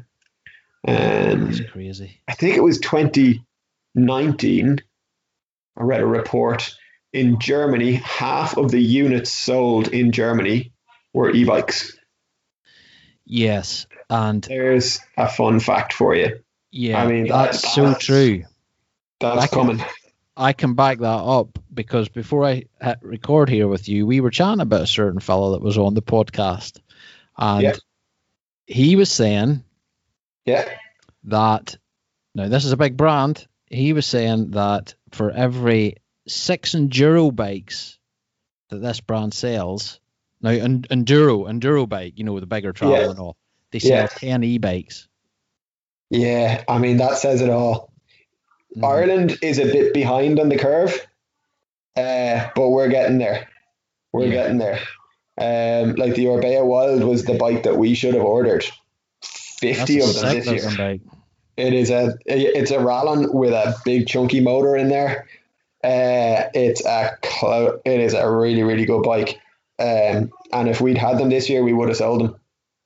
[0.84, 2.22] And That's crazy.
[2.28, 4.80] I think it was 2019.
[5.76, 6.76] I read a report
[7.18, 7.94] in Germany.
[7.94, 10.72] Half of the units sold in Germany
[11.14, 11.98] were e-bikes.
[13.26, 16.40] Yes, and there's a fun fact for you.
[16.72, 18.44] Yeah, I mean that's, that's so true.
[19.20, 19.84] That's I can.
[20.40, 22.66] I can back that up because before I
[23.02, 26.02] record here with you, we were chatting about a certain fellow that was on the
[26.04, 26.80] podcast,
[27.38, 27.76] and yeah.
[28.68, 29.64] he was saying,
[30.46, 30.70] yeah,
[31.24, 31.78] that
[32.36, 33.48] now this is a big brand.
[33.66, 35.98] He was saying that for every
[36.28, 37.98] six enduro bikes
[38.70, 40.00] that this brand sells,
[40.42, 43.10] now and enduro enduro bike, you know, the bigger travel yeah.
[43.10, 43.38] and all,
[43.72, 44.08] they sell yeah.
[44.08, 45.08] ten e-bikes.
[46.10, 47.92] Yeah, I mean that says it all.
[48.76, 48.86] Mm.
[48.86, 50.94] Ireland is a bit behind on the curve,
[51.96, 53.50] uh, but we're getting there.
[54.12, 54.32] We're yeah.
[54.32, 54.80] getting there.
[55.40, 58.66] Um, like the Orbea Wild was the bike that we should have ordered.
[59.22, 60.78] Fifty That's of them this year.
[60.78, 61.02] Bike.
[61.58, 65.28] It is a it's a Rallon with a big chunky motor in there.
[65.84, 69.40] Uh, it's a clo- it is a really really good bike.
[69.80, 72.36] Um, and if we'd had them this year, we would have sold them.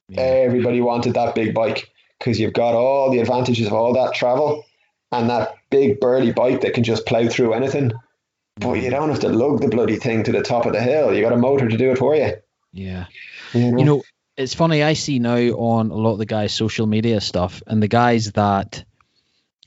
[0.10, 0.22] Yeah.
[0.22, 1.90] Everybody wanted that big bike
[2.20, 4.66] because you've got all the advantages of all that travel
[5.12, 7.94] and that big burly bike that can just plow through anything.
[8.58, 11.14] But you don't have to lug the bloody thing to the top of the hill.
[11.14, 12.34] You got a motor to do it for you.
[12.74, 13.06] Yeah.
[13.54, 14.04] You know, you know
[14.38, 14.84] it's funny.
[14.84, 18.32] I see now on a lot of the guys' social media stuff, and the guys
[18.34, 18.84] that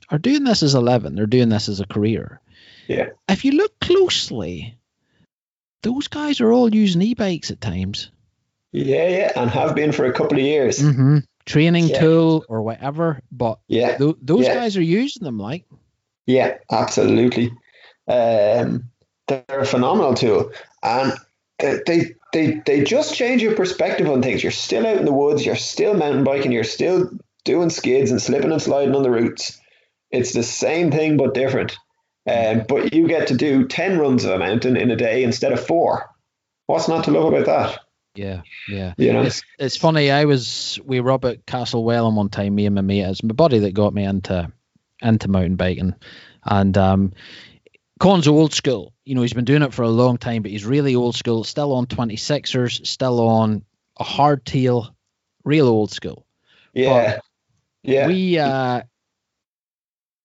[0.09, 2.41] are doing this as a living, they're doing this as a career.
[2.87, 3.09] Yeah.
[3.27, 4.77] If you look closely,
[5.83, 8.11] those guys are all using e-bikes at times.
[8.71, 10.79] Yeah, yeah, and have been for a couple of years.
[10.79, 11.19] Mm-hmm.
[11.45, 11.99] Training yeah.
[11.99, 14.55] tool or whatever, but yeah, th- those yeah.
[14.55, 15.65] guys are using them like.
[16.25, 17.51] Yeah, absolutely.
[18.07, 18.89] Um,
[19.27, 21.13] they're a phenomenal tool, and
[21.59, 24.43] they, they they they just change your perspective on things.
[24.43, 25.45] You're still out in the woods.
[25.45, 26.51] You're still mountain biking.
[26.51, 27.11] You're still
[27.43, 29.61] doing skids and slipping and sliding on the routes.
[30.11, 31.77] It's the same thing but different.
[32.27, 35.51] Um, but you get to do 10 runs of a mountain in a day instead
[35.51, 36.09] of four.
[36.65, 37.79] What's not to love about that?
[38.15, 38.93] Yeah, yeah.
[38.97, 40.09] You know, it's, it's funny.
[40.09, 42.55] I was we were up at Castlewellan one time.
[42.55, 43.01] Me and my mate.
[43.01, 44.51] It's my buddy that got me into
[45.01, 45.95] into mountain biking,
[46.45, 47.13] and um,
[47.99, 48.93] Con's old school.
[49.03, 51.43] You know, he's been doing it for a long time, but he's really old school.
[51.43, 52.87] Still on 26ers.
[52.87, 53.63] Still on
[53.97, 54.93] a hardtail.
[55.43, 56.25] Real old school.
[56.73, 57.15] Yeah.
[57.15, 57.23] But
[57.83, 58.07] yeah.
[58.07, 58.81] We uh,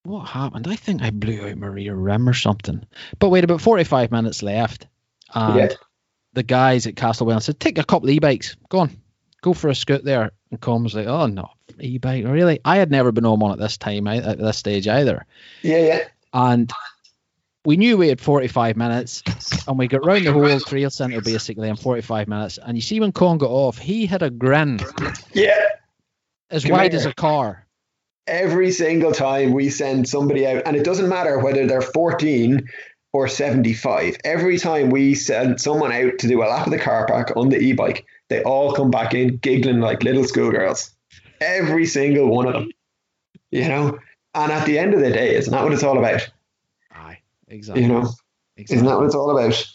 [0.03, 0.67] what happened?
[0.69, 2.85] I think I blew out Maria rear rim or something.
[3.19, 4.87] But wait, about 45 minutes left.
[5.35, 5.68] And yeah.
[6.33, 8.57] the guys at Castlewellan said, take a couple of e-bikes.
[8.68, 9.01] Go on.
[9.43, 10.33] Go for a scoot there.
[10.51, 12.25] And Con was like, oh, no, e-bike.
[12.25, 12.61] Really?
[12.64, 15.27] I had never been on one at this time, at this stage either.
[15.63, 16.01] Yeah, yeah.
[16.33, 16.71] And
[17.64, 19.22] we knew we had 45 minutes
[19.68, 22.59] and we got round the whole trail centre basically in 45 minutes.
[22.59, 24.81] And you see when Con got off, he had a grin.
[25.33, 25.61] Yeah.
[26.51, 27.01] As Come wide here.
[27.01, 27.67] as a car
[28.26, 32.68] every single time we send somebody out, and it doesn't matter whether they're 14
[33.13, 37.07] or 75, every time we send someone out to do a lap of the car
[37.07, 40.91] park on the e bike, they all come back in giggling like little schoolgirls.
[41.41, 42.71] Every single one of them.
[43.51, 43.99] You know?
[44.34, 46.30] And at the end of the day, isn't that what it's all about?
[46.92, 47.18] Aye,
[47.49, 47.83] exactly.
[47.83, 48.09] You know?
[48.57, 48.76] Exactly.
[48.76, 49.67] Isn't that what it's all about?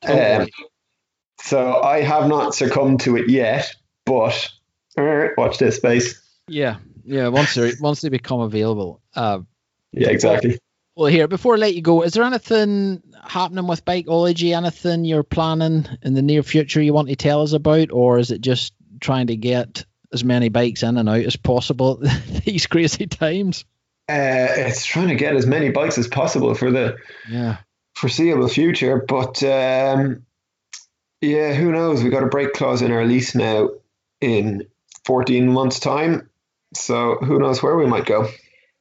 [0.00, 0.44] Totally.
[0.44, 0.48] Um,
[1.42, 3.74] so I have not succumbed to it yet,
[4.06, 4.48] but
[4.96, 6.20] uh, watch this space.
[6.46, 6.76] Yeah,
[7.08, 9.00] yeah, once they once they become available.
[9.14, 9.40] Uh,
[9.92, 10.58] yeah, exactly.
[10.94, 14.56] Well, here before I let you go, is there anything happening with Bikeology?
[14.56, 18.30] Anything you're planning in the near future you want to tell us about, or is
[18.30, 22.02] it just trying to get as many bikes in and out as possible
[22.44, 23.64] these crazy times?
[24.08, 26.96] Uh, it's trying to get as many bikes as possible for the
[27.28, 27.58] yeah
[27.94, 30.24] foreseeable future, but um,
[31.20, 32.02] yeah, who knows?
[32.02, 33.70] We've got a break clause in our lease now
[34.20, 34.68] in
[35.04, 36.30] 14 months' time.
[36.74, 38.28] So who knows where we might go.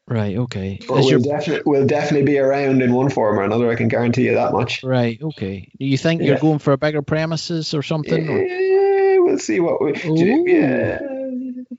[0.08, 0.38] Right.
[0.38, 0.80] Okay.
[0.88, 1.20] But we'll, your...
[1.20, 3.70] definitely, we'll definitely be around in one form or another.
[3.70, 4.82] I can guarantee you that much.
[4.84, 5.22] Right.
[5.22, 5.70] Okay.
[5.78, 6.30] Do you think yeah.
[6.30, 8.26] you're going for a bigger premises or something?
[8.26, 9.26] Yeah, or?
[9.26, 9.92] we'll see what we.
[10.06, 10.46] Ooh.
[10.48, 11.00] Yeah.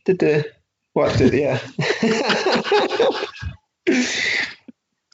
[0.05, 0.51] did the
[0.93, 1.59] what did yeah.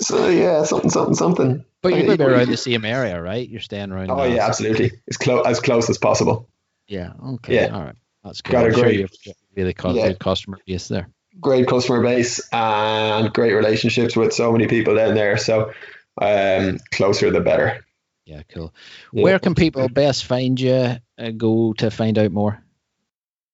[0.01, 1.65] so yeah, something, something, something.
[1.83, 3.49] But you're going to be around the same area, right?
[3.49, 4.11] You're staying around.
[4.11, 4.91] Oh yeah, absolutely.
[5.09, 6.49] As close as close as possible.
[6.89, 7.13] Yeah.
[7.25, 7.55] Okay.
[7.55, 7.77] Yeah.
[7.77, 7.97] All right.
[8.25, 8.53] That's good.
[8.53, 10.09] Got a I'm sure great- got really co- Yeah.
[10.09, 11.09] good customer base there.
[11.41, 15.37] Great customer base and great relationships with so many people down there.
[15.37, 15.73] So
[16.21, 17.85] um, closer the better.
[18.25, 18.43] Yeah.
[18.49, 18.73] Cool.
[19.13, 19.23] Yeah.
[19.25, 20.97] Where can people best find you?
[21.19, 22.63] Uh, go to find out more.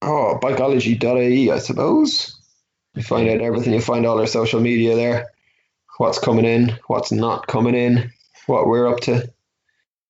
[0.02, 2.36] Oh, bikeology.ie, I suppose.
[2.94, 3.72] You find out everything.
[3.74, 5.26] You find all our social media there.
[5.98, 8.10] What's coming in, what's not coming in,
[8.46, 9.30] what we're up to.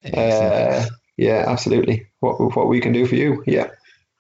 [0.05, 0.87] Uh,
[1.17, 2.07] yeah, absolutely.
[2.21, 3.43] What what we can do for you.
[3.47, 3.71] Yeah.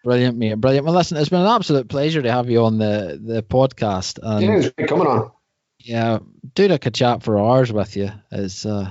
[0.04, 0.54] Brilliant, mate.
[0.54, 0.86] Brilliant.
[0.86, 4.18] Well, listen, it's been an absolute pleasure to have you on the the podcast.
[4.22, 5.30] And yeah, it's great coming on.
[5.78, 6.18] yeah,
[6.54, 8.90] doing a chat for hours with you is uh,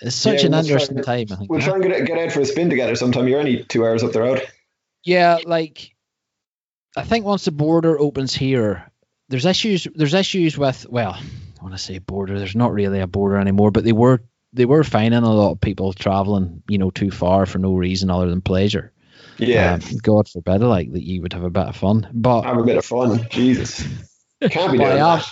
[0.00, 1.26] it's such Yeah, an we'll interesting and- time.
[1.30, 1.50] I think.
[1.50, 3.28] We'll try and get, get out for a spin together sometime.
[3.28, 4.46] You're only two hours up the road.
[5.04, 5.94] Yeah, like
[6.96, 8.90] I think once the border opens here,
[9.28, 9.86] there's issues.
[9.94, 11.12] There's issues with well,
[11.60, 12.38] I want to say border.
[12.38, 14.22] There's not really a border anymore, but they were
[14.54, 18.08] they were finding a lot of people traveling, you know, too far for no reason
[18.10, 18.92] other than pleasure.
[19.38, 19.74] Yeah.
[19.74, 22.08] Um, God forbid, like that you would have a bit of fun.
[22.12, 23.26] But Have a bit of fun.
[23.30, 23.86] Jesus.
[24.50, 25.22] Can't be But I am.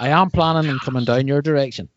[0.00, 1.88] I am planning on coming down your direction.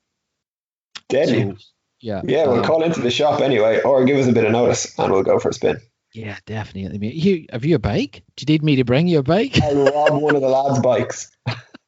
[1.10, 1.52] Deadly.
[1.52, 1.58] So,
[2.00, 2.22] yeah.
[2.26, 4.98] yeah, we'll um, call into the shop anyway, or give us a bit of notice
[5.00, 5.80] and we'll go for a spin.
[6.14, 7.08] Yeah, definitely.
[7.14, 8.24] You have you a bike?
[8.36, 9.60] Do you need me to bring you a bike?
[9.62, 11.32] I'll rob one of the lads' bikes.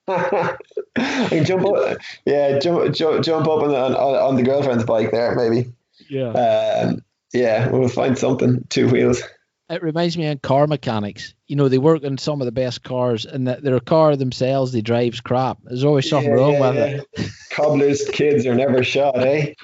[0.07, 0.57] I
[0.95, 5.11] can jump up, yeah, jump, jump, jump up on the, on, on the girlfriend's bike
[5.11, 5.72] there, maybe.
[6.10, 6.30] Yeah.
[6.30, 7.03] Um,
[7.34, 8.65] yeah, we'll find something.
[8.69, 9.22] Two wheels.
[9.69, 11.35] It reminds me of car mechanics.
[11.47, 14.71] You know, they work on some of the best cars, and that their car themselves,
[14.71, 15.59] they drives crap.
[15.63, 17.23] There's always something Yeah, wrong yeah, with yeah.
[17.23, 17.31] it.
[17.51, 19.53] Cobblers' kids are never shot, eh?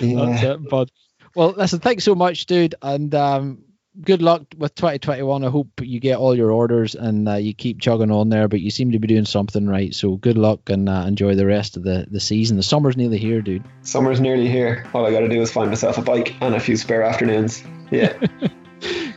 [0.00, 0.56] Yeah.
[0.70, 0.90] Bud.
[1.34, 3.64] Well, listen, thanks so much, dude, and um,
[4.00, 5.42] good luck with 2021.
[5.44, 8.46] I hope you get all your orders and uh, you keep chugging on there.
[8.46, 11.46] But you seem to be doing something right, so good luck and uh, enjoy the
[11.46, 12.56] rest of the the season.
[12.56, 13.64] The summer's nearly here, dude.
[13.82, 14.86] Summer's nearly here.
[14.94, 17.64] All I got to do is find myself a bike and a few spare afternoons.
[17.90, 18.16] Yeah.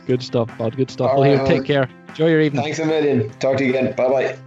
[0.08, 0.74] Good stuff, bud.
[0.74, 1.10] Good stuff.
[1.10, 1.86] All well, right, here, take care.
[2.08, 2.64] Enjoy your evening.
[2.64, 3.28] Thanks a million.
[3.40, 3.94] Talk to you again.
[3.94, 4.38] Bye bye.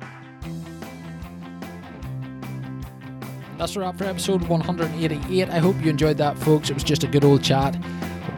[3.60, 5.50] That's a wrap for episode 188.
[5.50, 6.72] I hope you enjoyed that, folks.
[6.72, 7.78] It was just a good old chat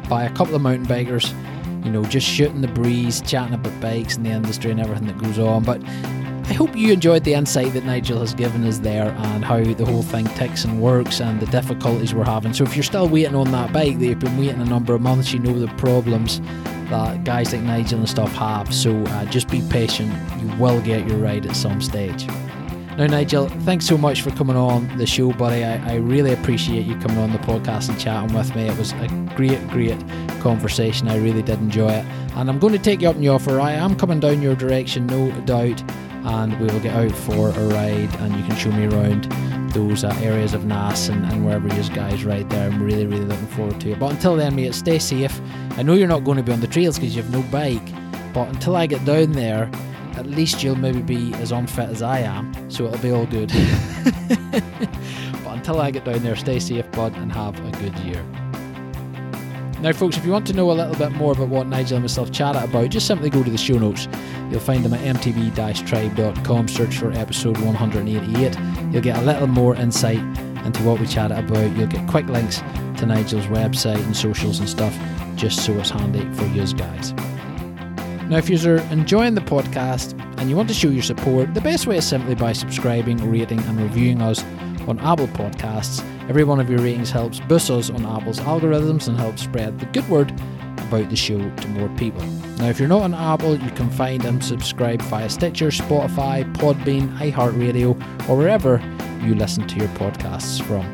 [0.09, 1.33] by a couple of mountain bikers,
[1.85, 5.17] you know, just shooting the breeze, chatting about bikes and the industry and everything that
[5.17, 5.63] goes on.
[5.63, 9.63] But I hope you enjoyed the insight that Nigel has given us there and how
[9.63, 12.51] the whole thing ticks and works and the difficulties we're having.
[12.51, 14.99] So if you're still waiting on that bike that you've been waiting a number of
[14.99, 16.41] months, you know the problems
[16.93, 18.73] that guys like Nigel and stuff have.
[18.73, 20.13] So uh, just be patient.
[20.41, 22.27] You will get your ride at some stage.
[22.97, 25.63] Now, Nigel, thanks so much for coming on the show, buddy.
[25.63, 28.67] I, I really appreciate you coming on the podcast and chatting with me.
[28.67, 29.99] It was a great, great
[30.39, 31.07] conversation.
[31.07, 32.05] I really did enjoy it.
[32.35, 33.59] And I'm going to take you up on the offer.
[33.59, 35.81] I am coming down your direction, no doubt.
[36.25, 39.31] And we will get out for a ride and you can show me around
[39.73, 42.69] those uh, areas of Naas and, and wherever you guys ride there.
[42.69, 43.99] I'm really, really looking forward to it.
[43.99, 45.39] But until then, mate, stay safe.
[45.71, 47.83] I know you're not going to be on the trails because you have no bike.
[48.33, 49.69] But until I get down there,
[50.15, 53.49] at least you'll maybe be as unfit as I am, so it'll be all good.
[55.43, 58.23] but until I get down there, stay safe, bud, and have a good year.
[59.83, 62.05] Now, folks, if you want to know a little bit more about what Nigel and
[62.05, 64.07] myself chatted about, just simply go to the show notes.
[64.49, 68.57] You'll find them at mtb-tribe.com, search for episode 188.
[68.93, 70.19] You'll get a little more insight
[70.65, 71.75] into what we chatted about.
[71.75, 74.97] You'll get quick links to Nigel's website and socials and stuff,
[75.35, 77.11] just so it's handy for you guys.
[78.29, 81.87] Now, if you're enjoying the podcast and you want to show your support, the best
[81.87, 84.45] way is simply by subscribing, rating, and reviewing us
[84.87, 86.01] on Apple Podcasts.
[86.29, 89.85] Every one of your ratings helps boost us on Apple's algorithms and helps spread the
[89.87, 90.31] good word
[90.77, 92.23] about the show to more people.
[92.57, 97.17] Now, if you're not on Apple, you can find and subscribe via Stitcher, Spotify, Podbean,
[97.17, 98.81] iHeartRadio, or wherever
[99.21, 100.89] you listen to your podcasts from.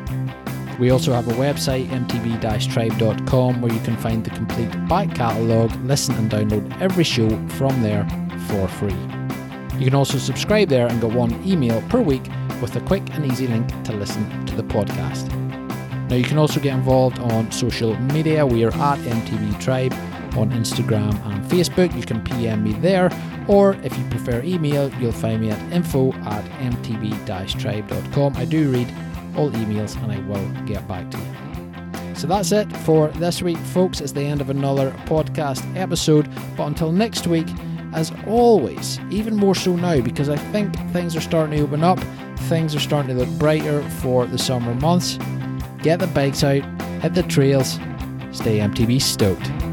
[0.80, 6.14] We also have a website, mtb-tribe.com, where you can find the complete back catalogue, listen
[6.16, 8.08] and download every show from there
[8.48, 8.96] for free.
[9.78, 12.22] You can also subscribe there and get one email per week
[12.60, 15.28] with a quick and easy link to listen to the podcast.
[16.08, 18.44] Now, you can also get involved on social media.
[18.44, 19.92] We are at MTB Tribe
[20.36, 21.94] on Instagram and Facebook.
[21.96, 23.10] You can PM me there,
[23.46, 28.36] or if you prefer email, you'll find me at info at mtb-tribe.com.
[28.36, 28.92] I do read
[29.36, 32.14] all emails and I will get back to you.
[32.14, 34.00] So that's it for this week, folks.
[34.00, 36.28] It's the end of another podcast episode.
[36.56, 37.46] But until next week,
[37.92, 41.98] as always, even more so now because I think things are starting to open up,
[42.42, 45.18] things are starting to look brighter for the summer months.
[45.82, 46.62] Get the bikes out,
[47.00, 47.74] hit the trails,
[48.32, 49.69] stay MTB stoked.